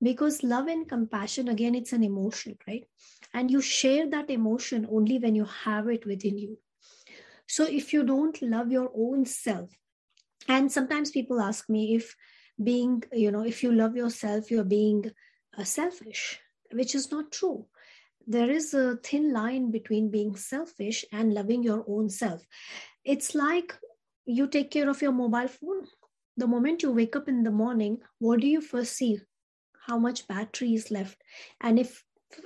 because 0.01 0.43
love 0.43 0.67
and 0.67 0.88
compassion, 0.88 1.48
again, 1.48 1.75
it's 1.75 1.93
an 1.93 2.03
emotion, 2.03 2.57
right? 2.67 2.86
And 3.33 3.50
you 3.50 3.62
share 3.62 4.10
that 4.10 4.29
emotion 4.29 4.88
only 4.91 5.17
when 5.17 5.36
you 5.36 5.45
have 5.45 5.88
it 5.88 6.05
within 6.05 6.38
you. 6.38 6.57
So 7.48 7.65
if 7.65 7.93
you 7.93 8.03
don't 8.03 8.41
love 8.41 8.72
your 8.72 8.91
own 8.95 9.25
self, 9.25 9.69
and 10.48 10.72
sometimes 10.72 11.12
people 11.12 11.39
ask 11.39 11.69
me 11.69 11.95
if 11.95 12.15
being, 12.62 13.03
you 13.12 13.31
know, 13.31 13.45
if 13.45 13.63
you 13.63 13.72
love 13.72 13.95
yourself, 13.95 14.51
you're 14.51 14.63
being 14.63 15.12
uh, 15.57 15.63
selfish, 15.63 16.39
which 16.72 16.95
is 16.95 17.12
not 17.12 17.31
true. 17.31 17.65
There 18.27 18.50
is 18.50 18.74
a 18.74 18.98
thin 18.98 19.33
line 19.33 19.72
between 19.72 20.10
being 20.10 20.36
selfish 20.36 21.05
and 21.12 21.33
loving 21.33 21.63
your 21.63 21.83
own 21.88 22.10
self. 22.10 22.41
It's 23.03 23.36
like 23.36 23.75
you 24.25 24.48
take 24.48 24.72
care 24.72 24.89
of 24.89 25.01
your 25.01 25.12
mobile 25.12 25.48
phone. 25.48 25.88
The 26.38 26.48
moment 26.48 26.82
you 26.82 26.92
wake 26.92 27.15
up 27.15 27.27
in 27.27 27.44
the 27.44 27.51
morning, 27.51 28.00
what 28.20 28.39
do 28.39 28.48
you 28.48 28.62
first 28.62 28.94
see? 28.94 29.20
How 29.88 29.98
much 29.98 30.27
battery 30.27 30.74
is 30.74 30.89
left? 30.92 31.18
And 31.62 31.77
if 31.77 32.03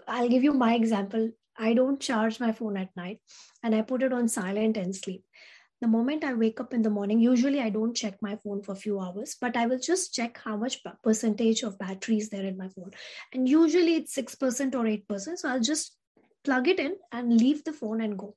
I'll 0.08 0.30
give 0.30 0.44
you 0.44 0.54
my 0.54 0.74
example, 0.76 1.32
I 1.58 1.74
don't 1.74 2.00
charge 2.00 2.40
my 2.40 2.52
phone 2.52 2.78
at 2.78 2.96
night 2.96 3.20
and 3.64 3.74
I 3.74 3.82
put 3.82 4.04
it 4.04 4.14
on 4.14 4.28
silent 4.28 4.78
and 4.78 4.96
sleep. 4.96 5.24
The 5.80 5.88
moment 5.88 6.24
I 6.24 6.34
wake 6.34 6.60
up 6.60 6.74
in 6.74 6.82
the 6.82 6.90
morning, 6.90 7.20
usually 7.20 7.62
I 7.62 7.70
don't 7.70 7.96
check 7.96 8.16
my 8.20 8.36
phone 8.44 8.64
for 8.64 8.72
a 8.72 8.76
few 8.76 9.00
hours, 9.00 9.38
but 9.40 9.56
I 9.56 9.68
will 9.68 9.78
just 9.80 10.14
check 10.14 10.40
how 10.44 10.58
much 10.58 10.80
percentage 11.04 11.62
of 11.62 11.78
battery 11.78 12.18
is 12.18 12.30
there 12.30 12.46
in 12.46 12.58
my 12.58 12.68
phone. 12.70 12.92
And 13.32 13.48
usually 13.48 13.96
it's 13.96 14.16
6% 14.16 14.74
or 14.74 15.18
8%. 15.20 15.38
So 15.38 15.50
I'll 15.50 15.60
just 15.60 15.96
plug 16.44 16.68
it 16.68 16.80
in 16.80 16.96
and 17.12 17.38
leave 17.38 17.64
the 17.64 17.74
phone 17.74 18.02
and 18.02 18.18
go. 18.18 18.36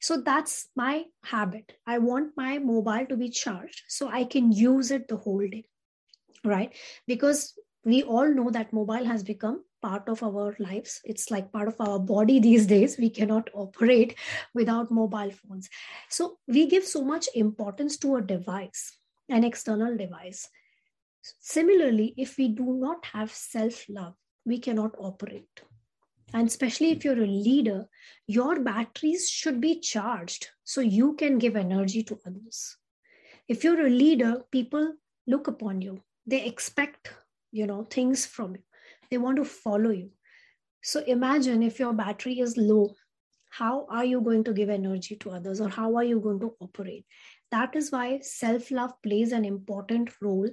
So 0.00 0.20
that's 0.20 0.68
my 0.76 1.04
habit. 1.24 1.72
I 1.86 1.98
want 1.98 2.32
my 2.36 2.58
mobile 2.58 3.06
to 3.06 3.16
be 3.16 3.30
charged 3.30 3.82
so 3.88 4.08
I 4.08 4.24
can 4.24 4.52
use 4.52 4.90
it 4.90 5.08
the 5.08 5.16
whole 5.16 5.46
day, 5.46 5.66
right? 6.44 6.74
Because 7.06 7.54
we 7.84 8.02
all 8.02 8.28
know 8.28 8.50
that 8.50 8.72
mobile 8.72 9.04
has 9.04 9.22
become 9.22 9.64
part 9.82 10.08
of 10.08 10.22
our 10.22 10.54
lives. 10.58 11.00
It's 11.04 11.30
like 11.30 11.52
part 11.52 11.68
of 11.68 11.76
our 11.80 11.98
body 11.98 12.38
these 12.38 12.66
days. 12.66 12.98
We 12.98 13.10
cannot 13.10 13.48
operate 13.54 14.16
without 14.54 14.90
mobile 14.90 15.30
phones. 15.30 15.68
So 16.08 16.38
we 16.46 16.66
give 16.66 16.84
so 16.84 17.04
much 17.04 17.28
importance 17.34 17.96
to 17.98 18.16
a 18.16 18.22
device, 18.22 18.98
an 19.28 19.44
external 19.44 19.96
device. 19.96 20.48
Similarly, 21.40 22.14
if 22.16 22.36
we 22.38 22.48
do 22.48 22.74
not 22.74 23.04
have 23.12 23.30
self 23.32 23.84
love, 23.88 24.14
we 24.44 24.58
cannot 24.58 24.94
operate 24.98 25.62
and 26.32 26.48
especially 26.48 26.90
if 26.90 27.04
you're 27.04 27.22
a 27.22 27.26
leader 27.26 27.86
your 28.26 28.60
batteries 28.60 29.28
should 29.28 29.60
be 29.60 29.80
charged 29.80 30.48
so 30.62 30.80
you 30.80 31.14
can 31.14 31.38
give 31.38 31.56
energy 31.56 32.02
to 32.04 32.18
others. 32.26 32.76
If 33.48 33.64
you're 33.64 33.86
a 33.86 33.90
leader 33.90 34.42
people 34.52 34.94
look 35.26 35.48
upon 35.48 35.82
you. 35.82 36.02
They 36.26 36.44
expect 36.44 37.12
you 37.52 37.66
know 37.66 37.84
things 37.84 38.26
from 38.26 38.54
you. 38.56 38.62
They 39.10 39.18
want 39.18 39.36
to 39.36 39.44
follow 39.44 39.90
you. 39.90 40.10
So 40.82 41.00
imagine 41.00 41.62
if 41.62 41.78
your 41.78 41.92
battery 41.92 42.38
is 42.40 42.56
low 42.56 42.94
how 43.50 43.86
are 43.90 44.04
you 44.04 44.20
going 44.20 44.44
to 44.44 44.52
give 44.52 44.70
energy 44.70 45.16
to 45.16 45.30
others 45.30 45.60
or 45.60 45.68
how 45.68 45.96
are 45.96 46.04
you 46.04 46.20
going 46.20 46.38
to 46.40 46.54
operate? 46.60 47.04
That 47.50 47.74
is 47.74 47.90
why 47.90 48.20
self 48.22 48.70
love 48.70 48.92
plays 49.02 49.32
an 49.32 49.44
important 49.44 50.10
role 50.22 50.48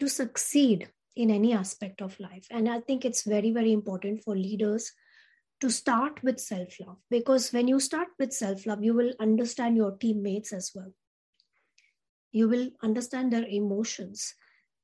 to 0.00 0.08
succeed 0.08 0.88
in 1.14 1.30
any 1.30 1.52
aspect 1.52 2.00
of 2.00 2.18
life. 2.18 2.46
And 2.50 2.68
i 2.68 2.80
think 2.80 3.04
it's 3.04 3.24
very 3.24 3.50
very 3.50 3.72
important 3.72 4.22
for 4.24 4.34
leaders 4.34 4.90
to 5.62 5.70
start 5.70 6.20
with 6.24 6.40
self 6.40 6.78
love 6.80 6.96
because 7.08 7.52
when 7.52 7.68
you 7.68 7.78
start 7.78 8.08
with 8.18 8.32
self 8.32 8.66
love, 8.66 8.82
you 8.82 8.94
will 8.94 9.12
understand 9.20 9.76
your 9.76 9.92
teammates 9.92 10.52
as 10.52 10.72
well. 10.74 10.92
You 12.32 12.48
will 12.48 12.70
understand 12.82 13.32
their 13.32 13.46
emotions. 13.46 14.34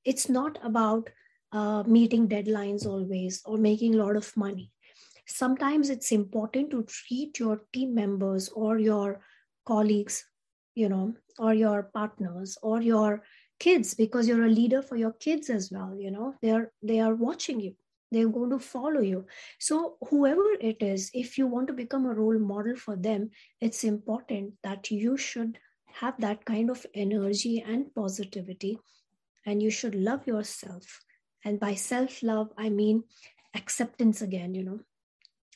It's 0.04 0.28
not 0.28 0.58
about 0.62 1.10
uh, 1.50 1.82
meeting 1.82 2.28
deadlines 2.28 2.86
always 2.86 3.42
or 3.44 3.58
making 3.58 3.96
a 3.96 4.04
lot 4.04 4.16
of 4.16 4.36
money. 4.36 4.70
Sometimes 5.26 5.90
it's 5.90 6.12
important 6.12 6.70
to 6.70 6.84
treat 6.84 7.40
your 7.40 7.62
team 7.72 7.94
members 7.94 8.48
or 8.48 8.78
your 8.78 9.20
colleagues, 9.66 10.24
you 10.76 10.88
know, 10.88 11.14
or 11.40 11.54
your 11.54 11.90
partners 11.92 12.56
or 12.62 12.80
your 12.80 13.24
kids 13.58 13.94
because 13.94 14.28
you're 14.28 14.46
a 14.46 14.48
leader 14.60 14.80
for 14.80 14.96
your 14.96 15.12
kids 15.12 15.50
as 15.50 15.70
well 15.72 15.96
you 15.98 16.12
know 16.12 16.32
they're 16.42 16.70
they 16.80 17.00
are 17.00 17.14
watching 17.14 17.58
you 17.58 17.74
they're 18.10 18.28
going 18.28 18.50
to 18.50 18.58
follow 18.58 19.00
you. 19.00 19.26
So 19.58 19.96
whoever 20.08 20.44
it 20.60 20.82
is 20.82 21.10
if 21.12 21.38
you 21.38 21.46
want 21.46 21.66
to 21.68 21.72
become 21.74 22.06
a 22.06 22.14
role 22.14 22.38
model 22.38 22.76
for 22.76 22.96
them 22.96 23.30
it's 23.60 23.84
important 23.84 24.54
that 24.62 24.90
you 24.90 25.16
should 25.16 25.58
have 25.92 26.14
that 26.20 26.44
kind 26.44 26.70
of 26.70 26.86
energy 26.94 27.64
and 27.66 27.94
positivity 27.94 28.78
and 29.46 29.62
you 29.62 29.70
should 29.70 29.94
love 29.94 30.26
yourself. 30.26 31.00
And 31.44 31.60
by 31.60 31.74
self 31.74 32.22
love 32.22 32.50
i 32.56 32.68
mean 32.68 33.04
acceptance 33.54 34.22
again 34.22 34.54
you 34.54 34.64
know. 34.64 34.80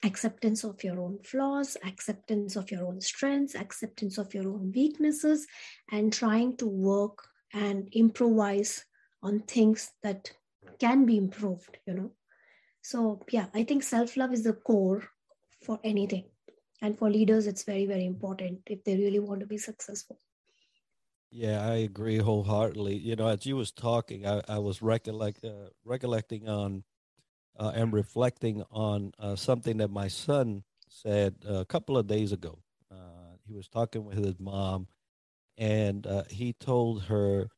Acceptance 0.04 0.64
of 0.64 0.82
your 0.82 0.98
own 1.00 1.20
flaws 1.22 1.76
acceptance 1.84 2.56
of 2.56 2.70
your 2.72 2.84
own 2.86 3.00
strengths 3.00 3.54
acceptance 3.54 4.18
of 4.18 4.34
your 4.34 4.48
own 4.48 4.72
weaknesses 4.74 5.46
and 5.92 6.12
trying 6.12 6.56
to 6.56 6.66
work 6.66 7.24
and 7.54 7.88
improvise 7.92 8.84
on 9.22 9.40
things 9.40 9.92
that 10.02 10.32
can 10.80 11.06
be 11.06 11.16
improved 11.16 11.78
you 11.86 11.94
know 11.94 12.10
so, 12.82 13.24
yeah, 13.30 13.46
I 13.54 13.64
think 13.64 13.82
self 13.82 14.16
love 14.16 14.32
is 14.32 14.44
the 14.44 14.52
core 14.54 15.08
for 15.64 15.80
anything. 15.84 16.24
And 16.82 16.98
for 16.98 17.08
leaders 17.10 17.46
it's 17.46 17.62
very 17.62 17.86
very 17.86 18.04
important 18.04 18.60
if 18.66 18.84
they 18.84 18.96
really 18.96 19.20
want 19.20 19.40
to 19.40 19.46
be 19.46 19.58
successful. 19.58 20.18
Yeah 21.30 21.66
i 21.66 21.74
agree 21.76 22.18
wholeheartedly. 22.18 22.96
You 22.96 23.16
know 23.16 23.28
as 23.28 23.46
you 23.46 23.56
was 23.56 23.72
talking 23.72 24.26
i, 24.26 24.42
I 24.48 24.58
was 24.58 24.82
recollect, 24.82 25.44
uh, 25.44 25.70
recollecting 25.84 26.48
on 26.48 26.84
uh, 27.58 27.72
and 27.74 27.92
reflecting 27.92 28.64
on 28.70 29.12
uh, 29.18 29.36
something 29.36 29.78
that 29.78 29.90
my 29.90 30.08
son 30.08 30.64
said 30.88 31.36
a 31.46 31.64
couple 31.64 31.96
of 31.98 32.06
days 32.06 32.32
ago. 32.32 32.58
Uh, 32.90 33.36
he 33.46 33.54
was 33.54 33.68
talking 33.68 34.04
with 34.04 34.18
his 34.18 34.38
mom 34.40 34.86
and 35.58 36.06
uh, 36.06 36.24
he 36.30 36.52
told 36.54 37.04
her 37.04 37.48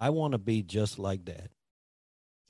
i 0.00 0.10
want 0.10 0.32
to 0.32 0.38
be 0.38 0.62
just 0.62 0.98
like 0.98 1.24
that 1.26 1.50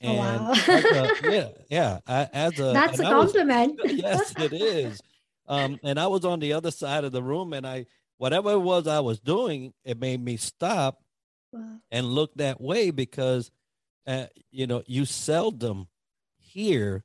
and 0.05 0.19
oh, 0.19 0.21
wow. 0.21 0.53
a, 0.53 1.11
yeah 1.31 1.47
yeah 1.69 1.99
I, 2.07 2.29
as 2.33 2.59
a 2.59 2.73
that's 2.73 2.99
a 2.99 3.03
compliment 3.17 3.79
was, 3.83 3.93
yes 3.93 4.33
it 4.37 4.53
is 4.53 5.01
um, 5.47 5.79
and 5.83 5.99
I 5.99 6.07
was 6.07 6.25
on 6.25 6.39
the 6.39 6.53
other 6.53 6.71
side 6.71 7.03
of 7.03 7.11
the 7.11 7.23
room, 7.23 7.53
and 7.53 7.65
I 7.65 7.85
whatever 8.17 8.51
it 8.51 8.59
was 8.59 8.87
I 8.87 8.99
was 8.99 9.19
doing, 9.19 9.73
it 9.83 9.99
made 9.99 10.23
me 10.23 10.37
stop 10.37 11.01
wow. 11.51 11.77
and 11.91 12.05
look 12.07 12.33
that 12.35 12.59
way 12.59 12.91
because, 12.91 13.51
uh, 14.07 14.25
you 14.51 14.67
know, 14.67 14.83
you 14.87 15.05
seldom 15.05 15.87
hear 16.37 17.03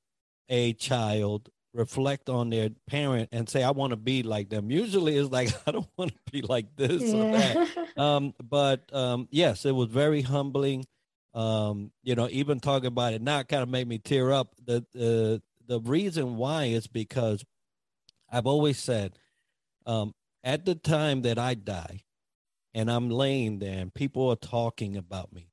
a 0.48 0.72
child 0.74 1.50
reflect 1.72 2.28
on 2.28 2.50
their 2.50 2.70
parent 2.86 3.28
and 3.32 3.48
say, 3.48 3.62
"I 3.62 3.72
want 3.72 3.90
to 3.90 3.96
be 3.96 4.22
like 4.22 4.48
them." 4.48 4.70
Usually, 4.70 5.16
it's 5.16 5.30
like, 5.30 5.50
"I 5.66 5.72
don't 5.72 5.88
want 5.96 6.12
to 6.12 6.32
be 6.32 6.42
like 6.42 6.74
this 6.76 7.02
yeah. 7.02 7.16
or 7.16 7.32
that." 7.32 7.98
um, 7.98 8.34
but 8.42 8.92
um, 8.94 9.28
yes, 9.30 9.66
it 9.66 9.72
was 9.72 9.88
very 9.88 10.22
humbling. 10.22 10.86
Um, 11.32 11.92
you 12.02 12.14
know, 12.14 12.28
even 12.30 12.58
talking 12.58 12.88
about 12.88 13.12
it 13.12 13.22
now 13.22 13.42
kind 13.42 13.62
of 13.62 13.68
made 13.68 13.86
me 13.86 13.98
tear 13.98 14.32
up. 14.32 14.54
The 14.64 14.84
the 14.92 15.42
the 15.66 15.80
reason 15.80 16.36
why 16.36 16.64
is 16.64 16.86
because 16.86 17.44
I've 18.30 18.46
always 18.46 18.78
said, 18.78 19.16
um, 19.86 20.14
at 20.42 20.64
the 20.64 20.74
time 20.74 21.22
that 21.22 21.38
I 21.38 21.54
die 21.54 22.02
and 22.74 22.90
I'm 22.90 23.10
laying 23.10 23.58
there 23.58 23.78
and 23.78 23.94
people 23.94 24.30
are 24.30 24.36
talking 24.36 24.96
about 24.96 25.32
me, 25.32 25.50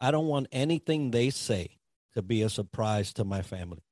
I 0.00 0.10
don't 0.10 0.26
want 0.26 0.48
anything 0.52 1.10
they 1.10 1.30
say 1.30 1.78
to 2.14 2.22
be 2.22 2.42
a 2.42 2.48
surprise 2.48 3.12
to 3.14 3.24
my 3.24 3.42
family. 3.42 3.82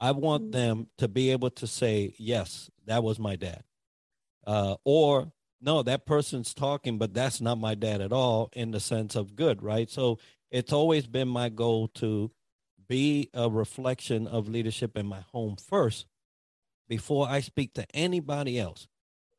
I 0.00 0.10
want 0.10 0.44
mm-hmm. 0.44 0.50
them 0.50 0.86
to 0.98 1.08
be 1.08 1.30
able 1.30 1.50
to 1.50 1.66
say, 1.66 2.14
yes, 2.18 2.70
that 2.86 3.04
was 3.04 3.18
my 3.18 3.36
dad. 3.36 3.62
Uh, 4.44 4.76
or, 4.84 5.32
no, 5.60 5.82
that 5.84 6.06
person's 6.06 6.54
talking, 6.54 6.98
but 6.98 7.14
that's 7.14 7.40
not 7.40 7.58
my 7.58 7.76
dad 7.76 8.00
at 8.00 8.12
all 8.12 8.50
in 8.52 8.72
the 8.72 8.80
sense 8.80 9.14
of 9.14 9.36
good, 9.36 9.62
right? 9.62 9.88
So 9.88 10.18
it's 10.52 10.72
always 10.72 11.06
been 11.06 11.28
my 11.28 11.48
goal 11.48 11.88
to 11.88 12.30
be 12.86 13.30
a 13.32 13.48
reflection 13.48 14.26
of 14.26 14.48
leadership 14.48 14.96
in 14.98 15.06
my 15.06 15.22
home 15.32 15.56
first 15.56 16.06
before 16.88 17.26
I 17.28 17.40
speak 17.40 17.74
to 17.74 17.86
anybody 17.96 18.60
else. 18.60 18.86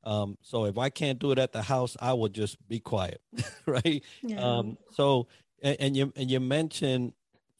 Um, 0.03 0.37
so 0.41 0.65
if 0.65 0.77
I 0.77 0.89
can't 0.89 1.19
do 1.19 1.31
it 1.31 1.39
at 1.39 1.53
the 1.53 1.61
house, 1.61 1.95
I 2.01 2.13
will 2.13 2.29
just 2.29 2.57
be 2.67 2.79
quiet, 2.79 3.21
right? 3.65 4.03
Yeah. 4.23 4.41
Um, 4.41 4.77
so 4.91 5.27
and, 5.61 5.77
and, 5.79 5.97
you 5.97 6.13
and 6.15 6.31
you 6.31 6.39
mentioned, 6.39 7.13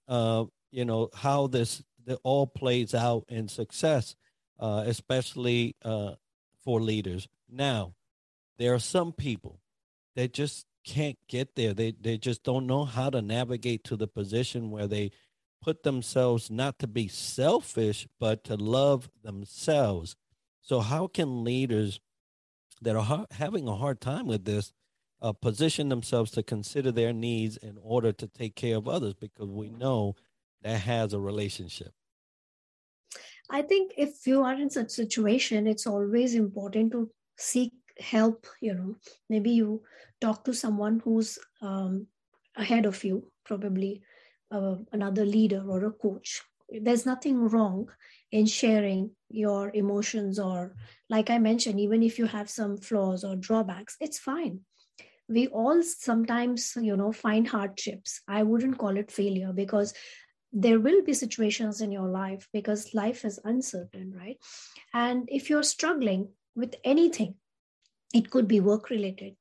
uh, 0.07 0.45
you 0.71 0.83
know, 0.83 1.09
how 1.13 1.47
this 1.47 1.83
the, 2.05 2.17
all 2.23 2.47
plays 2.47 2.95
out 2.95 3.25
in 3.29 3.47
success, 3.47 4.15
uh, 4.59 4.83
especially 4.87 5.75
uh, 5.85 6.13
for 6.63 6.81
leaders. 6.81 7.27
Now, 7.49 7.93
there 8.57 8.73
are 8.73 8.79
some 8.79 9.13
people 9.13 9.59
that 10.15 10.33
just 10.33 10.65
can't 10.85 11.17
get 11.27 11.55
there. 11.55 11.73
They 11.73 11.93
they 11.99 12.17
just 12.17 12.43
don't 12.43 12.67
know 12.67 12.85
how 12.85 13.09
to 13.09 13.21
navigate 13.21 13.83
to 13.85 13.95
the 13.95 14.07
position 14.07 14.71
where 14.71 14.87
they 14.87 15.11
put 15.61 15.83
themselves 15.83 16.51
not 16.51 16.77
to 16.79 16.87
be 16.87 17.07
selfish, 17.07 18.07
but 18.19 18.43
to 18.43 18.55
love 18.55 19.09
themselves. 19.23 20.15
So, 20.61 20.81
how 20.81 21.07
can 21.07 21.43
leaders 21.43 21.99
that 22.81 22.95
are 22.95 23.03
ha- 23.03 23.25
having 23.31 23.67
a 23.67 23.75
hard 23.75 24.01
time 24.01 24.27
with 24.27 24.45
this 24.45 24.73
uh, 25.21 25.31
position 25.31 25.89
themselves 25.89 26.31
to 26.31 26.43
consider 26.43 26.91
their 26.91 27.13
needs 27.13 27.57
in 27.57 27.77
order 27.81 28.11
to 28.11 28.27
take 28.27 28.55
care 28.55 28.77
of 28.77 28.87
others? 28.87 29.13
Because 29.13 29.49
we 29.49 29.69
know 29.69 30.15
that 30.61 30.81
has 30.81 31.13
a 31.13 31.19
relationship. 31.19 31.93
I 33.49 33.61
think 33.61 33.93
if 33.97 34.25
you 34.25 34.43
are 34.43 34.53
in 34.53 34.69
such 34.69 34.87
a 34.87 34.89
situation, 34.89 35.67
it's 35.67 35.85
always 35.87 36.33
important 36.35 36.91
to 36.93 37.09
seek 37.37 37.73
help. 37.99 38.47
You 38.61 38.73
know, 38.73 38.95
maybe 39.29 39.51
you 39.51 39.83
talk 40.21 40.43
to 40.45 40.53
someone 40.53 41.01
who's 41.03 41.37
um, 41.61 42.07
ahead 42.55 42.85
of 42.85 43.03
you, 43.03 43.31
probably 43.45 44.01
uh, 44.51 44.75
another 44.91 45.25
leader 45.25 45.63
or 45.67 45.85
a 45.85 45.91
coach. 45.91 46.41
There's 46.69 47.05
nothing 47.05 47.49
wrong 47.49 47.89
in 48.31 48.45
sharing 48.45 49.11
your 49.29 49.71
emotions 49.73 50.39
or 50.39 50.75
like 51.09 51.29
i 51.29 51.37
mentioned 51.37 51.79
even 51.79 52.01
if 52.01 52.17
you 52.17 52.25
have 52.25 52.49
some 52.49 52.77
flaws 52.77 53.23
or 53.23 53.35
drawbacks 53.35 53.95
it's 53.99 54.19
fine. 54.19 54.59
We 55.29 55.47
all 55.47 55.81
sometimes 55.83 56.73
you 56.79 56.97
know 56.97 57.11
find 57.11 57.47
hardships. 57.47 58.21
I 58.27 58.43
wouldn't 58.43 58.77
call 58.77 58.97
it 58.97 59.11
failure 59.11 59.53
because 59.53 59.93
there 60.51 60.79
will 60.79 61.01
be 61.03 61.13
situations 61.13 61.81
in 61.81 61.91
your 61.91 62.07
life 62.07 62.47
because 62.53 62.93
life 62.93 63.25
is 63.25 63.39
uncertain 63.43 64.13
right? 64.17 64.37
And 64.93 65.27
if 65.31 65.49
you're 65.49 65.63
struggling 65.63 66.29
with 66.55 66.75
anything 66.83 67.35
it 68.13 68.29
could 68.29 68.47
be 68.47 68.59
work 68.59 68.89
related 68.89 69.35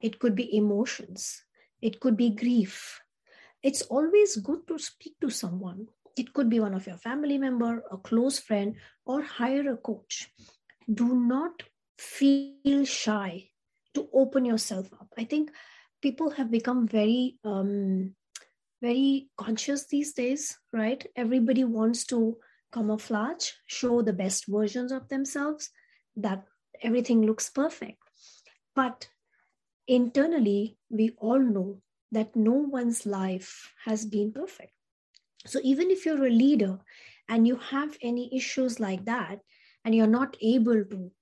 it 0.00 0.18
could 0.18 0.34
be 0.34 0.54
emotions 0.56 1.42
it 1.80 2.00
could 2.00 2.16
be 2.16 2.30
grief 2.30 3.00
it's 3.66 3.82
always 3.82 4.36
good 4.36 4.60
to 4.68 4.78
speak 4.78 5.14
to 5.20 5.28
someone. 5.28 5.88
It 6.16 6.32
could 6.32 6.48
be 6.48 6.60
one 6.60 6.72
of 6.72 6.86
your 6.86 6.98
family 6.98 7.36
member, 7.36 7.82
a 7.90 7.96
close 7.96 8.38
friend, 8.38 8.76
or 9.04 9.22
hire 9.22 9.72
a 9.72 9.76
coach. 9.76 10.30
Do 10.92 11.16
not 11.16 11.64
feel 11.98 12.84
shy 12.84 13.50
to 13.94 14.08
open 14.12 14.44
yourself 14.44 14.92
up. 14.92 15.08
I 15.18 15.24
think 15.24 15.50
people 16.00 16.30
have 16.30 16.50
become 16.50 16.86
very 16.86 17.38
um, 17.44 18.14
very 18.80 19.30
conscious 19.36 19.86
these 19.86 20.12
days, 20.12 20.56
right? 20.72 21.04
Everybody 21.16 21.64
wants 21.64 22.04
to 22.06 22.36
camouflage, 22.72 23.50
show 23.66 24.00
the 24.00 24.12
best 24.12 24.44
versions 24.46 24.92
of 24.92 25.08
themselves, 25.08 25.70
that 26.14 26.44
everything 26.82 27.22
looks 27.22 27.50
perfect. 27.50 28.05
But 28.76 29.08
internally, 29.88 30.78
we 30.88 31.10
all 31.18 31.40
know 31.40 31.82
that 32.12 32.36
no 32.36 32.52
one's 32.52 33.06
life 33.06 33.72
has 33.84 34.06
been 34.06 34.32
perfect. 34.32 34.72
So 35.46 35.58
even 35.64 35.90
if 35.90 36.06
you're 36.06 36.26
a 36.26 36.30
leader 36.30 36.78
and 37.28 37.48
you 37.48 37.56
have 37.56 37.96
any 38.02 38.34
issues 38.36 38.78
like 38.78 39.06
that, 39.06 39.40
and 39.84 39.94
you're 39.94 40.08
not 40.08 40.36
able 40.42 40.84
to 40.84 41.12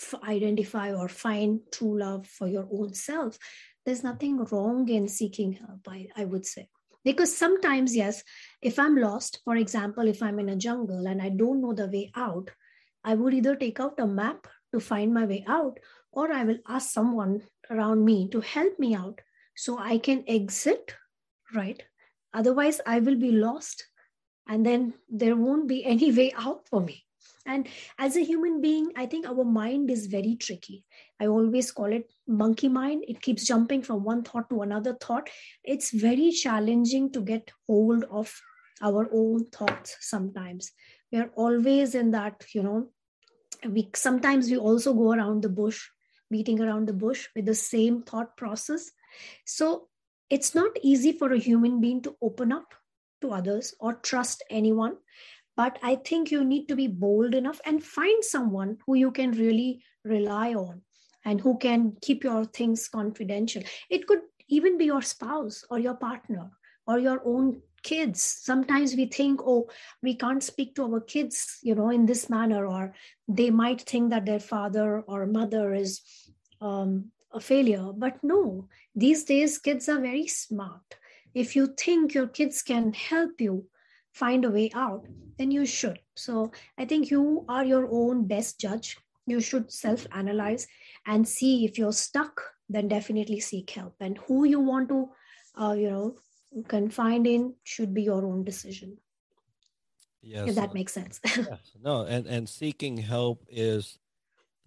f- 0.00 0.20
identify 0.26 0.94
or 0.94 1.08
find 1.08 1.60
true 1.70 1.98
love 1.98 2.26
for 2.26 2.48
your 2.48 2.66
own 2.72 2.94
self, 2.94 3.38
there's 3.84 4.02
nothing 4.02 4.44
wrong 4.44 4.88
in 4.88 5.08
seeking 5.08 5.52
help, 5.52 5.86
I, 5.86 6.08
I 6.16 6.24
would 6.24 6.46
say. 6.46 6.68
Because 7.04 7.36
sometimes, 7.36 7.94
yes, 7.94 8.22
if 8.62 8.78
I'm 8.78 8.96
lost, 8.96 9.40
for 9.44 9.56
example, 9.56 10.06
if 10.08 10.22
I'm 10.22 10.38
in 10.38 10.48
a 10.48 10.56
jungle 10.56 11.06
and 11.06 11.20
I 11.20 11.28
don't 11.28 11.60
know 11.60 11.74
the 11.74 11.88
way 11.88 12.10
out, 12.16 12.50
I 13.04 13.14
would 13.14 13.34
either 13.34 13.56
take 13.56 13.78
out 13.78 14.00
a 14.00 14.06
map 14.06 14.46
to 14.72 14.80
find 14.80 15.12
my 15.12 15.26
way 15.26 15.44
out, 15.46 15.78
or 16.12 16.32
I 16.32 16.44
will 16.44 16.58
ask 16.68 16.90
someone 16.90 17.42
around 17.70 18.04
me 18.04 18.28
to 18.28 18.40
help 18.40 18.78
me 18.78 18.94
out 18.94 19.20
so 19.56 19.78
I 19.78 19.98
can 19.98 20.24
exit, 20.26 20.94
right? 21.54 21.82
Otherwise, 22.34 22.80
I 22.86 23.00
will 23.00 23.16
be 23.16 23.32
lost 23.32 23.86
and 24.48 24.64
then 24.64 24.94
there 25.08 25.36
won't 25.36 25.68
be 25.68 25.84
any 25.84 26.12
way 26.12 26.32
out 26.36 26.68
for 26.68 26.80
me. 26.80 27.04
And 27.44 27.66
as 27.98 28.16
a 28.16 28.24
human 28.24 28.60
being, 28.60 28.92
I 28.96 29.06
think 29.06 29.26
our 29.26 29.44
mind 29.44 29.90
is 29.90 30.06
very 30.06 30.36
tricky. 30.36 30.84
I 31.20 31.26
always 31.26 31.72
call 31.72 31.92
it 31.92 32.10
monkey 32.26 32.68
mind. 32.68 33.04
It 33.08 33.20
keeps 33.20 33.46
jumping 33.46 33.82
from 33.82 34.04
one 34.04 34.22
thought 34.22 34.48
to 34.50 34.62
another 34.62 34.94
thought. 34.94 35.28
It's 35.64 35.90
very 35.90 36.30
challenging 36.30 37.10
to 37.12 37.20
get 37.20 37.50
hold 37.66 38.04
of 38.04 38.32
our 38.80 39.08
own 39.12 39.46
thoughts 39.46 39.96
sometimes. 40.00 40.70
We 41.10 41.18
are 41.18 41.30
always 41.34 41.94
in 41.94 42.12
that, 42.12 42.44
you 42.54 42.62
know, 42.62 42.90
we 43.68 43.90
sometimes 43.94 44.50
we 44.50 44.56
also 44.56 44.94
go 44.94 45.12
around 45.12 45.42
the 45.42 45.48
bush, 45.48 45.88
beating 46.32 46.60
around 46.60 46.88
the 46.88 46.92
bush 46.92 47.28
with 47.36 47.46
the 47.46 47.54
same 47.54 48.02
thought 48.02 48.36
process. 48.36 48.90
So 49.46 49.88
it's 50.30 50.54
not 50.54 50.72
easy 50.82 51.12
for 51.12 51.32
a 51.32 51.38
human 51.38 51.80
being 51.80 52.02
to 52.02 52.16
open 52.20 52.50
up 52.50 52.74
to 53.20 53.30
others 53.30 53.74
or 53.78 53.94
trust 53.94 54.42
anyone. 54.50 54.96
But 55.56 55.78
I 55.82 55.96
think 55.96 56.32
you 56.32 56.44
need 56.44 56.66
to 56.68 56.76
be 56.76 56.88
bold 56.88 57.34
enough 57.34 57.60
and 57.64 57.84
find 57.84 58.24
someone 58.24 58.78
who 58.86 58.94
you 58.94 59.12
can 59.12 59.32
really 59.32 59.84
rely 60.04 60.54
on 60.54 60.82
and 61.24 61.40
who 61.40 61.58
can 61.58 61.96
keep 62.02 62.24
your 62.24 62.46
things 62.46 62.88
confidential. 62.88 63.62
It 63.90 64.06
could 64.08 64.22
even 64.48 64.78
be 64.78 64.86
your 64.86 65.02
spouse 65.02 65.64
or 65.70 65.78
your 65.78 65.94
partner 65.94 66.50
or 66.86 66.98
your 66.98 67.22
own 67.24 67.62
kids 67.82 68.22
sometimes 68.22 68.94
we 68.94 69.06
think 69.06 69.40
oh 69.44 69.68
we 70.02 70.14
can't 70.14 70.42
speak 70.42 70.74
to 70.74 70.84
our 70.84 71.00
kids 71.00 71.58
you 71.62 71.74
know 71.74 71.90
in 71.90 72.06
this 72.06 72.30
manner 72.30 72.66
or 72.66 72.94
they 73.28 73.50
might 73.50 73.80
think 73.80 74.10
that 74.10 74.24
their 74.24 74.38
father 74.40 75.00
or 75.00 75.26
mother 75.26 75.74
is 75.74 76.00
um, 76.62 77.10
a 77.32 77.40
failure. 77.40 77.92
But 77.94 78.22
no, 78.22 78.68
these 78.94 79.24
days 79.24 79.58
kids 79.58 79.88
are 79.88 80.00
very 80.00 80.26
smart. 80.28 80.96
If 81.34 81.56
you 81.56 81.74
think 81.78 82.14
your 82.14 82.28
kids 82.28 82.62
can 82.62 82.92
help 82.92 83.40
you, 83.40 83.66
find 84.12 84.44
a 84.44 84.50
way 84.50 84.70
out, 84.74 85.06
then 85.38 85.50
you 85.50 85.66
should. 85.66 85.98
So 86.14 86.52
I 86.78 86.84
think 86.84 87.10
you 87.10 87.44
are 87.48 87.64
your 87.64 87.88
own 87.90 88.26
best 88.26 88.60
judge. 88.60 88.96
You 89.26 89.40
should 89.40 89.72
self 89.72 90.06
analyze 90.12 90.66
and 91.06 91.26
see 91.26 91.64
if 91.64 91.78
you're 91.78 91.92
stuck, 91.92 92.40
then 92.68 92.88
definitely 92.88 93.40
seek 93.40 93.70
help. 93.70 93.94
And 94.00 94.18
who 94.26 94.44
you 94.44 94.60
want 94.60 94.88
to, 94.90 95.10
uh, 95.58 95.72
you 95.72 95.90
know, 95.90 96.16
confine 96.68 97.24
in 97.24 97.54
should 97.64 97.94
be 97.94 98.02
your 98.02 98.24
own 98.26 98.44
decision. 98.44 98.98
Yes. 100.20 100.50
If 100.50 100.54
that 100.56 100.74
makes 100.74 100.92
sense. 100.92 101.18
yes. 101.24 101.72
No, 101.82 102.02
and, 102.02 102.26
and 102.26 102.48
seeking 102.48 102.96
help 102.96 103.44
is 103.48 103.98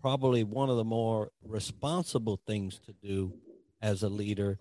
probably 0.06 0.44
one 0.44 0.70
of 0.70 0.78
the 0.78 0.84
more 0.84 1.32
responsible 1.44 2.39
things 2.46 2.78
to 2.78 2.94
do 2.94 3.34
as 3.82 4.04
a 4.04 4.08
leader. 4.08 4.60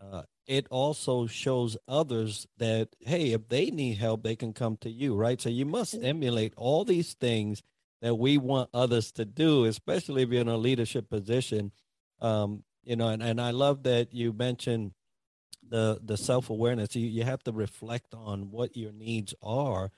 Uh, 0.00 0.22
it 0.46 0.66
also 0.70 1.26
shows 1.26 1.76
others 1.86 2.46
that 2.56 2.88
hey 3.00 3.32
if 3.32 3.46
they 3.50 3.70
need 3.70 3.98
help 3.98 4.22
they 4.22 4.34
can 4.34 4.54
come 4.54 4.74
to 4.78 4.88
you 4.88 5.14
right? 5.14 5.38
So 5.38 5.50
you 5.50 5.66
must 5.66 5.94
emulate 6.00 6.54
all 6.56 6.86
these 6.86 7.12
things 7.12 7.62
that 8.00 8.14
we 8.14 8.38
want 8.38 8.70
others 8.72 9.12
to 9.12 9.26
do 9.26 9.66
especially 9.66 10.22
if 10.22 10.30
you're 10.30 10.40
in 10.40 10.48
a 10.48 10.56
leadership 10.56 11.10
position. 11.10 11.72
Um, 12.22 12.62
you 12.82 12.96
know 12.96 13.08
and, 13.08 13.22
and 13.22 13.38
i 13.38 13.50
love 13.50 13.82
that 13.82 14.14
you 14.14 14.32
mentioned 14.32 14.92
the 15.68 16.00
the 16.02 16.16
self-awareness. 16.16 16.96
You, 16.96 17.06
you 17.06 17.24
have 17.24 17.42
to 17.42 17.52
reflect 17.52 18.14
on 18.14 18.50
what 18.50 18.78
your 18.78 18.92
needs 18.92 19.34
are 19.42 19.90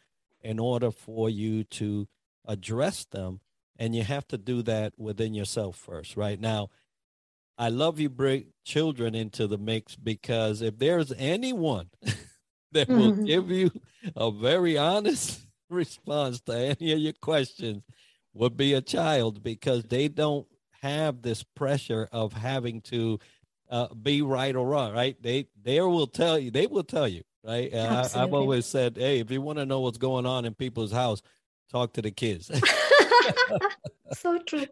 in 0.43 0.59
order 0.59 0.91
for 0.91 1.31
you 1.31 1.63
to 1.63 2.09
address 2.45 3.05
them 3.05 3.41
and 3.79 3.95
you 3.95 4.03
have 4.03 4.27
to 4.29 4.39
do 4.39 4.63
that 4.63 4.93
within 4.99 5.35
yourself 5.35 5.77
first 5.77 6.17
right 6.17 6.41
now 6.41 6.69
I 7.61 7.71
love 7.71 7.99
you 7.99 8.09
bring 8.09 8.53
children 8.65 9.17
into 9.17 9.49
the 9.49 9.59
mix 9.59 9.97
because 9.97 10.63
if 10.63 10.79
there's 10.79 11.13
anyone 11.19 11.91
that 12.73 12.89
will 12.89 13.13
mm-hmm. 13.13 13.25
give 13.25 13.51
you 13.51 13.73
a 14.15 14.31
very 14.31 14.79
honest 14.79 15.41
response 15.71 16.41
to 16.43 16.77
any 16.79 16.93
of 16.93 16.99
your 17.01 17.13
questions 17.15 17.83
would 18.33 18.57
be 18.57 18.75
a 18.75 18.81
child 18.81 19.43
because 19.43 19.83
they 19.85 20.07
don't 20.07 20.47
have 20.83 21.23
this 21.23 21.43
pressure 21.43 22.09
of 22.13 22.33
having 22.33 22.81
to 22.83 23.19
uh, 23.71 23.93
be 23.93 24.23
right 24.23 24.55
or 24.55 24.67
wrong, 24.67 24.93
right? 24.93 25.21
They 25.21 25.49
they 25.61 25.81
will 25.81 26.07
tell 26.07 26.39
you. 26.39 26.51
They 26.51 26.67
will 26.67 26.85
tell 26.85 27.09
you, 27.09 27.23
right? 27.45 27.75
I, 27.75 28.09
have 28.15 28.33
always 28.33 28.67
said, 28.67 28.97
hey, 28.97 29.19
if 29.19 29.31
you 29.31 29.43
want 29.43 29.59
to 29.59 29.67
know 29.67 29.81
what's 29.81 29.99
going 29.99 30.25
on 30.25 30.45
in 30.45 30.55
people's 30.55 30.93
house, 30.93 31.21
talk 31.71 31.93
to 31.95 32.03
the 32.03 32.11
kids. 32.11 32.51
so 34.13 34.39
true. 34.39 34.67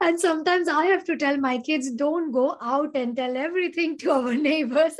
And 0.00 0.20
sometimes 0.20 0.68
I 0.68 0.86
have 0.86 1.04
to 1.04 1.16
tell 1.16 1.36
my 1.36 1.58
kids, 1.58 1.90
don't 1.90 2.32
go 2.32 2.56
out 2.60 2.94
and 2.94 3.16
tell 3.16 3.36
everything 3.36 3.96
to 3.98 4.10
our 4.10 4.34
neighbors. 4.50 4.94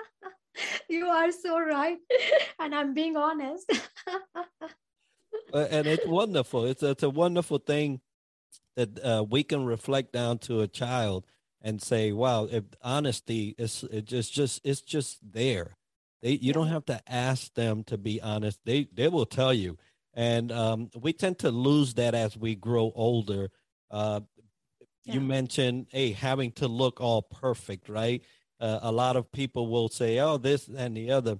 you 0.88 1.06
are 1.06 1.30
so 1.30 1.60
right. 1.60 1.98
And 2.58 2.74
I'm 2.74 2.94
being 2.94 3.16
honest. 3.16 3.70
and 5.52 5.86
it's 5.86 6.06
wonderful. 6.06 6.64
It's, 6.64 6.82
it's 6.82 7.02
a 7.02 7.10
wonderful 7.10 7.58
thing 7.58 8.00
that 8.76 9.04
uh, 9.04 9.24
we 9.28 9.42
can 9.42 9.64
reflect 9.64 10.12
down 10.12 10.38
to 10.38 10.60
a 10.60 10.68
child 10.68 11.24
and 11.62 11.82
say, 11.82 12.12
wow, 12.12 12.48
if 12.50 12.64
honesty 12.82 13.54
is 13.58 13.84
it 13.90 14.04
just 14.04 14.32
just 14.32 14.60
it's 14.64 14.80
just 14.80 15.18
there. 15.22 15.76
They 16.22 16.32
you 16.32 16.38
yeah. 16.42 16.52
don't 16.52 16.68
have 16.68 16.84
to 16.86 17.00
ask 17.06 17.52
them 17.54 17.84
to 17.84 17.98
be 17.98 18.20
honest. 18.20 18.60
They 18.64 18.88
they 18.92 19.08
will 19.08 19.26
tell 19.26 19.52
you 19.52 19.78
and 20.16 20.50
um, 20.50 20.90
we 20.98 21.12
tend 21.12 21.38
to 21.40 21.50
lose 21.50 21.94
that 21.94 22.14
as 22.14 22.36
we 22.36 22.54
grow 22.54 22.90
older. 22.94 23.50
Uh, 23.90 24.20
yeah. 25.04 25.14
You 25.14 25.20
mentioned, 25.20 25.86
hey, 25.90 26.12
having 26.12 26.52
to 26.52 26.66
look 26.66 27.00
all 27.00 27.22
perfect, 27.22 27.88
right? 27.88 28.24
Uh, 28.58 28.80
a 28.82 28.90
lot 28.90 29.16
of 29.16 29.30
people 29.30 29.68
will 29.68 29.88
say, 29.88 30.18
oh, 30.18 30.38
this 30.38 30.68
and 30.68 30.96
the 30.96 31.12
other. 31.12 31.38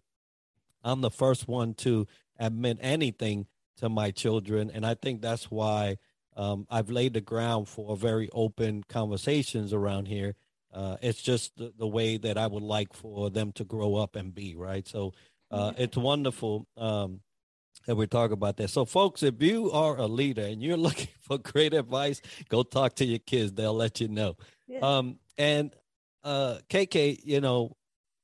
I'm 0.84 1.00
the 1.00 1.10
first 1.10 1.48
one 1.48 1.74
to 1.74 2.06
admit 2.38 2.78
anything 2.80 3.46
to 3.78 3.88
my 3.88 4.10
children, 4.10 4.70
and 4.72 4.86
I 4.86 4.94
think 4.94 5.22
that's 5.22 5.50
why 5.50 5.96
um, 6.36 6.66
I've 6.70 6.90
laid 6.90 7.14
the 7.14 7.20
ground 7.22 7.68
for 7.68 7.96
very 7.96 8.28
open 8.32 8.84
conversations 8.88 9.72
around 9.72 10.06
here. 10.06 10.34
Uh, 10.72 10.98
it's 11.00 11.22
just 11.22 11.56
the, 11.56 11.72
the, 11.78 11.86
way 11.86 12.18
that 12.18 12.36
I 12.36 12.46
would 12.46 12.62
like 12.62 12.92
for 12.92 13.30
them 13.30 13.52
to 13.52 13.64
grow 13.64 13.94
up 13.94 14.14
and 14.14 14.34
be, 14.34 14.54
right? 14.54 14.86
So 14.86 15.14
uh, 15.50 15.72
it's 15.78 15.96
wonderful 15.96 16.66
um, 16.76 17.20
that 17.86 17.96
we 17.96 18.06
talk 18.06 18.30
about 18.30 18.56
that. 18.56 18.68
So, 18.68 18.84
folks, 18.84 19.22
if 19.22 19.40
you 19.42 19.70
are 19.70 19.96
a 19.96 20.06
leader 20.06 20.42
and 20.42 20.62
you're 20.62 20.76
looking 20.88 21.08
for 21.20 21.38
great 21.38 21.74
advice, 21.74 22.20
go 22.48 22.62
talk 22.62 22.94
to 22.96 23.04
your 23.04 23.18
kids. 23.18 23.52
They'll 23.52 23.74
let 23.74 24.00
you 24.00 24.08
know. 24.08 24.36
Yeah. 24.66 24.80
Um, 24.80 25.18
and 25.38 25.74
uh, 26.24 26.58
KK, 26.68 27.20
you 27.24 27.40
know, 27.40 27.76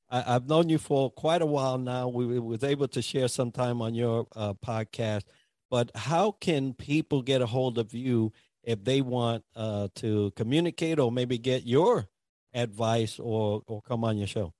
I, 0.09 0.33
have 0.33 0.47
known 0.47 0.69
you 0.69 0.77
for 0.77 1.09
quite 1.09 1.41
a 1.41 1.45
while 1.45 1.77
now. 1.77 2.07
We, 2.07 2.25
we 2.25 2.39
was 2.39 2.63
able 2.63 2.87
to 2.89 3.01
share 3.01 3.27
some 3.27 3.51
time 3.51 3.81
on 3.81 3.95
your 3.95 4.27
uh, 4.35 4.53
podcast, 4.53 5.23
but 5.71 5.89
how 5.95 6.31
can 6.31 6.73
people 6.73 7.21
get 7.21 7.41
a 7.41 7.47
hold 7.47 7.77
of 7.77 7.93
you 7.93 8.31
if 8.63 8.83
they 8.83 9.01
want 9.01 9.43
uh, 9.55 9.87
to 9.95 10.31
communicate 10.35 10.99
or 10.99 11.11
maybe 11.11 11.37
get 11.37 11.65
your 11.65 12.07
advice 12.53 13.19
or 13.19 13.63
or 13.65 13.81
come 13.81 14.03
on 14.03 14.17
your 14.17 14.27
show? 14.27 14.53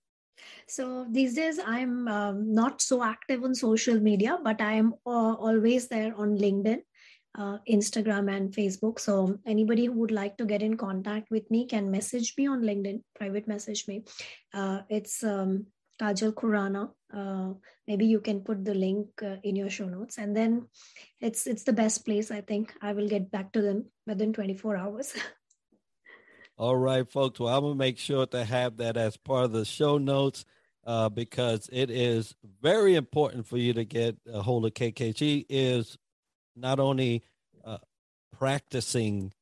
So 0.67 1.05
these 1.09 1.35
days, 1.35 1.59
I'm 1.63 2.07
um, 2.07 2.53
not 2.53 2.81
so 2.81 3.03
active 3.03 3.43
on 3.43 3.55
social 3.55 3.99
media, 3.99 4.37
but 4.43 4.61
I 4.61 4.73
am 4.73 4.93
uh, 5.05 5.33
always 5.33 5.87
there 5.87 6.13
on 6.15 6.37
LinkedIn, 6.37 6.79
uh, 7.37 7.57
Instagram, 7.69 8.33
and 8.35 8.51
Facebook. 8.51 8.99
So 8.99 9.39
anybody 9.45 9.85
who 9.85 9.93
would 9.93 10.11
like 10.11 10.37
to 10.37 10.45
get 10.45 10.61
in 10.61 10.77
contact 10.77 11.29
with 11.29 11.49
me 11.51 11.65
can 11.67 11.91
message 11.91 12.33
me 12.37 12.47
on 12.47 12.61
LinkedIn, 12.61 13.01
private 13.15 13.47
message 13.47 13.87
me. 13.87 14.03
Uh, 14.53 14.81
it's 14.89 15.23
um, 15.23 15.67
Kajal 16.01 16.33
Kurana. 16.33 16.89
Uh, 17.13 17.53
maybe 17.87 18.05
you 18.05 18.19
can 18.19 18.41
put 18.41 18.65
the 18.65 18.73
link 18.73 19.07
uh, 19.21 19.35
in 19.43 19.55
your 19.55 19.69
show 19.69 19.85
notes, 19.85 20.17
and 20.17 20.35
then 20.35 20.67
it's 21.21 21.45
it's 21.47 21.63
the 21.63 21.73
best 21.73 22.05
place. 22.05 22.31
I 22.31 22.41
think 22.41 22.73
I 22.81 22.93
will 22.93 23.07
get 23.07 23.31
back 23.31 23.51
to 23.53 23.61
them 23.61 23.85
within 24.07 24.33
24 24.33 24.77
hours. 24.77 25.13
All 26.55 26.75
right, 26.75 27.09
folks. 27.09 27.39
Well, 27.39 27.53
I'm 27.53 27.61
going 27.61 27.73
to 27.73 27.77
make 27.77 27.97
sure 27.97 28.27
to 28.27 28.45
have 28.45 28.77
that 28.77 28.95
as 28.95 29.17
part 29.17 29.45
of 29.45 29.53
the 29.53 29.65
show 29.65 29.97
notes 29.97 30.45
uh, 30.85 31.09
because 31.09 31.67
it 31.73 31.89
is 31.89 32.35
very 32.61 32.93
important 32.93 33.47
for 33.47 33.57
you 33.57 33.73
to 33.73 33.83
get 33.83 34.17
a 34.31 34.41
hold 34.43 34.65
of 34.65 34.73
KKG 34.75 35.47
is 35.49 35.97
not 36.55 36.79
only 36.79 37.23
uh, 37.65 37.79
practicing 38.37 39.33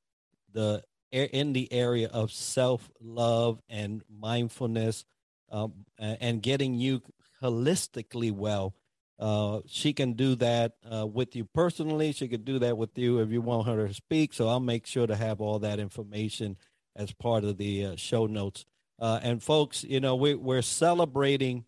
the 0.53 0.83
in 1.11 1.51
the 1.51 1.71
area 1.73 2.07
of 2.07 2.31
self 2.31 2.89
love 3.01 3.61
and 3.67 4.01
mindfulness 4.09 5.03
um, 5.51 5.73
and 5.99 6.41
getting 6.41 6.75
you 6.75 7.01
holistically 7.43 8.31
well. 8.31 8.73
Uh, 9.19 9.59
she 9.67 9.91
can 9.91 10.13
do 10.13 10.35
that 10.35 10.75
uh, 10.89 11.05
with 11.05 11.35
you 11.35 11.43
personally. 11.43 12.13
She 12.13 12.29
could 12.29 12.45
do 12.45 12.57
that 12.59 12.77
with 12.77 12.97
you 12.97 13.19
if 13.19 13.29
you 13.31 13.41
want 13.41 13.67
her 13.67 13.87
to 13.87 13.93
speak. 13.93 14.33
So 14.33 14.47
I'll 14.47 14.61
make 14.61 14.87
sure 14.87 15.05
to 15.05 15.15
have 15.15 15.41
all 15.41 15.59
that 15.59 15.77
information 15.77 16.55
as 16.95 17.11
part 17.13 17.43
of 17.43 17.57
the 17.57 17.85
uh, 17.85 17.95
show 17.95 18.25
notes. 18.25 18.65
Uh, 18.99 19.19
and 19.23 19.41
folks, 19.41 19.83
you 19.83 19.99
know, 19.99 20.15
we, 20.15 20.35
we're 20.35 20.61
celebrating 20.61 21.65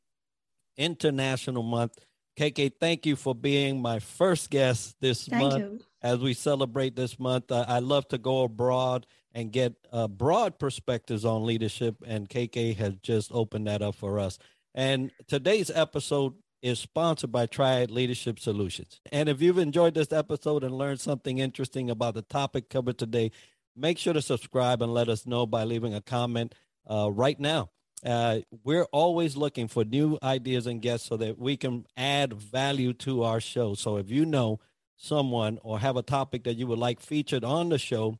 International 0.77 1.63
Month. 1.63 1.97
KK, 2.39 2.73
thank 2.79 3.05
you 3.05 3.15
for 3.15 3.33
being 3.35 3.81
my 3.81 3.99
first 3.99 4.49
guest 4.49 4.95
this 5.01 5.25
thank 5.25 5.41
month. 5.41 5.57
You. 5.57 5.79
As 6.01 6.19
we 6.19 6.33
celebrate 6.33 6.95
this 6.95 7.19
month, 7.19 7.51
uh, 7.51 7.65
I 7.67 7.79
love 7.79 8.07
to 8.09 8.17
go 8.17 8.43
abroad 8.43 9.05
and 9.33 9.51
get 9.51 9.73
uh, 9.91 10.07
broad 10.07 10.59
perspectives 10.59 11.25
on 11.25 11.45
leadership, 11.45 11.95
and 12.05 12.29
KK 12.29 12.75
has 12.77 12.95
just 13.01 13.31
opened 13.31 13.67
that 13.67 13.81
up 13.81 13.95
for 13.95 14.19
us. 14.19 14.37
And 14.75 15.11
today's 15.27 15.71
episode 15.71 16.33
is 16.61 16.79
sponsored 16.79 17.31
by 17.31 17.45
Triad 17.45 17.91
Leadership 17.91 18.39
Solutions. 18.39 19.01
And 19.11 19.27
if 19.27 19.41
you've 19.41 19.57
enjoyed 19.57 19.93
this 19.93 20.13
episode 20.13 20.63
and 20.63 20.77
learned 20.77 21.01
something 21.01 21.39
interesting 21.39 21.89
about 21.89 22.13
the 22.13 22.21
topic 22.21 22.69
covered 22.69 22.97
today, 22.97 23.31
make 23.75 23.97
sure 23.97 24.13
to 24.13 24.21
subscribe 24.21 24.81
and 24.81 24.93
let 24.93 25.09
us 25.09 25.25
know 25.25 25.45
by 25.45 25.63
leaving 25.63 25.93
a 25.93 26.01
comment 26.01 26.53
uh, 26.89 27.09
right 27.11 27.39
now. 27.39 27.69
Uh, 28.05 28.39
we're 28.63 28.85
always 28.85 29.37
looking 29.37 29.67
for 29.67 29.85
new 29.85 30.17
ideas 30.21 30.67
and 30.67 30.81
guests 30.81 31.07
so 31.07 31.15
that 31.17 31.39
we 31.39 31.55
can 31.55 31.85
add 31.95 32.33
value 32.33 32.91
to 32.93 33.23
our 33.23 33.39
show. 33.39 33.73
So 33.75 33.97
if 33.97 34.09
you 34.09 34.25
know 34.25 34.59
someone 34.97 35.57
or 35.63 35.79
have 35.79 35.95
a 35.95 36.01
topic 36.01 36.43
that 36.43 36.55
you 36.55 36.67
would 36.67 36.79
like 36.79 36.99
featured 36.99 37.45
on 37.45 37.69
the 37.69 37.77
show, 37.77 38.19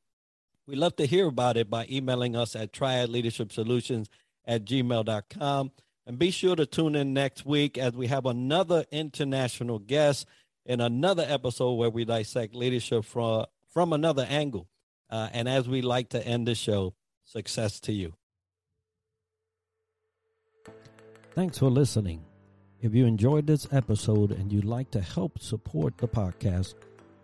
we 0.65 0.75
love 0.75 0.95
to 0.95 1.05
hear 1.05 1.27
about 1.27 1.57
it 1.57 1.69
by 1.69 1.85
emailing 1.89 2.35
us 2.35 2.55
at 2.55 2.71
triad 2.71 3.09
leadership 3.09 3.51
solutions 3.51 4.09
at 4.45 4.63
gmail.com. 4.63 5.71
And 6.05 6.19
be 6.19 6.31
sure 6.31 6.55
to 6.55 6.65
tune 6.65 6.95
in 6.95 7.13
next 7.13 7.45
week 7.45 7.77
as 7.77 7.93
we 7.93 8.07
have 8.07 8.25
another 8.25 8.85
international 8.91 9.79
guest 9.79 10.25
in 10.65 10.79
another 10.79 11.25
episode 11.27 11.73
where 11.73 11.89
we 11.89 12.05
dissect 12.05 12.55
leadership 12.55 13.03
from, 13.03 13.45
from 13.69 13.91
another 13.91 14.25
angle. 14.29 14.67
Uh, 15.13 15.29
and 15.31 15.47
as 15.47 15.69
we 15.69 15.83
like 15.83 16.09
to 16.09 16.25
end 16.25 16.47
the 16.47 16.55
show, 16.55 16.95
success 17.23 17.79
to 17.79 17.93
you. 17.93 18.15
Thanks 21.35 21.59
for 21.59 21.69
listening. 21.69 22.25
If 22.81 22.95
you 22.95 23.05
enjoyed 23.05 23.45
this 23.45 23.67
episode 23.71 24.31
and 24.31 24.51
you'd 24.51 24.65
like 24.65 24.89
to 24.89 25.01
help 25.01 25.37
support 25.37 25.99
the 25.99 26.07
podcast, 26.07 26.73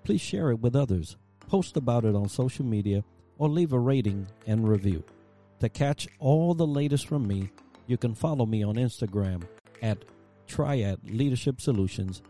please 0.04 0.22
share 0.22 0.52
it 0.52 0.60
with 0.60 0.76
others, 0.76 1.18
post 1.48 1.78
about 1.78 2.06
it 2.06 2.14
on 2.14 2.30
social 2.30 2.64
media, 2.64 3.04
or 3.40 3.50
leave 3.50 3.74
a 3.74 3.80
rating 3.80 4.28
and 4.46 4.70
review. 4.70 5.04
To 5.60 5.68
catch 5.68 6.08
all 6.20 6.54
the 6.54 6.68
latest 6.68 7.08
from 7.08 7.28
me, 7.28 7.50
you 7.88 7.98
can 7.98 8.14
follow 8.14 8.46
me 8.46 8.62
on 8.62 8.76
Instagram 8.76 9.42
at 9.82 10.06
Triad 10.46 11.00
Leadership 11.10 11.60
Solutions 11.60 12.22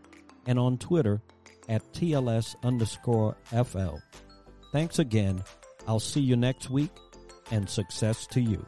and 0.46 0.58
on 0.58 0.78
Twitter 0.78 1.20
at 1.68 1.92
TLS 1.92 2.56
underscore 2.64 3.36
FL. 3.44 3.98
Thanks 4.72 4.98
again. 4.98 5.42
I'll 5.86 6.00
see 6.00 6.20
you 6.20 6.36
next 6.36 6.70
week 6.70 6.90
and 7.50 7.68
success 7.68 8.26
to 8.28 8.40
you. 8.40 8.64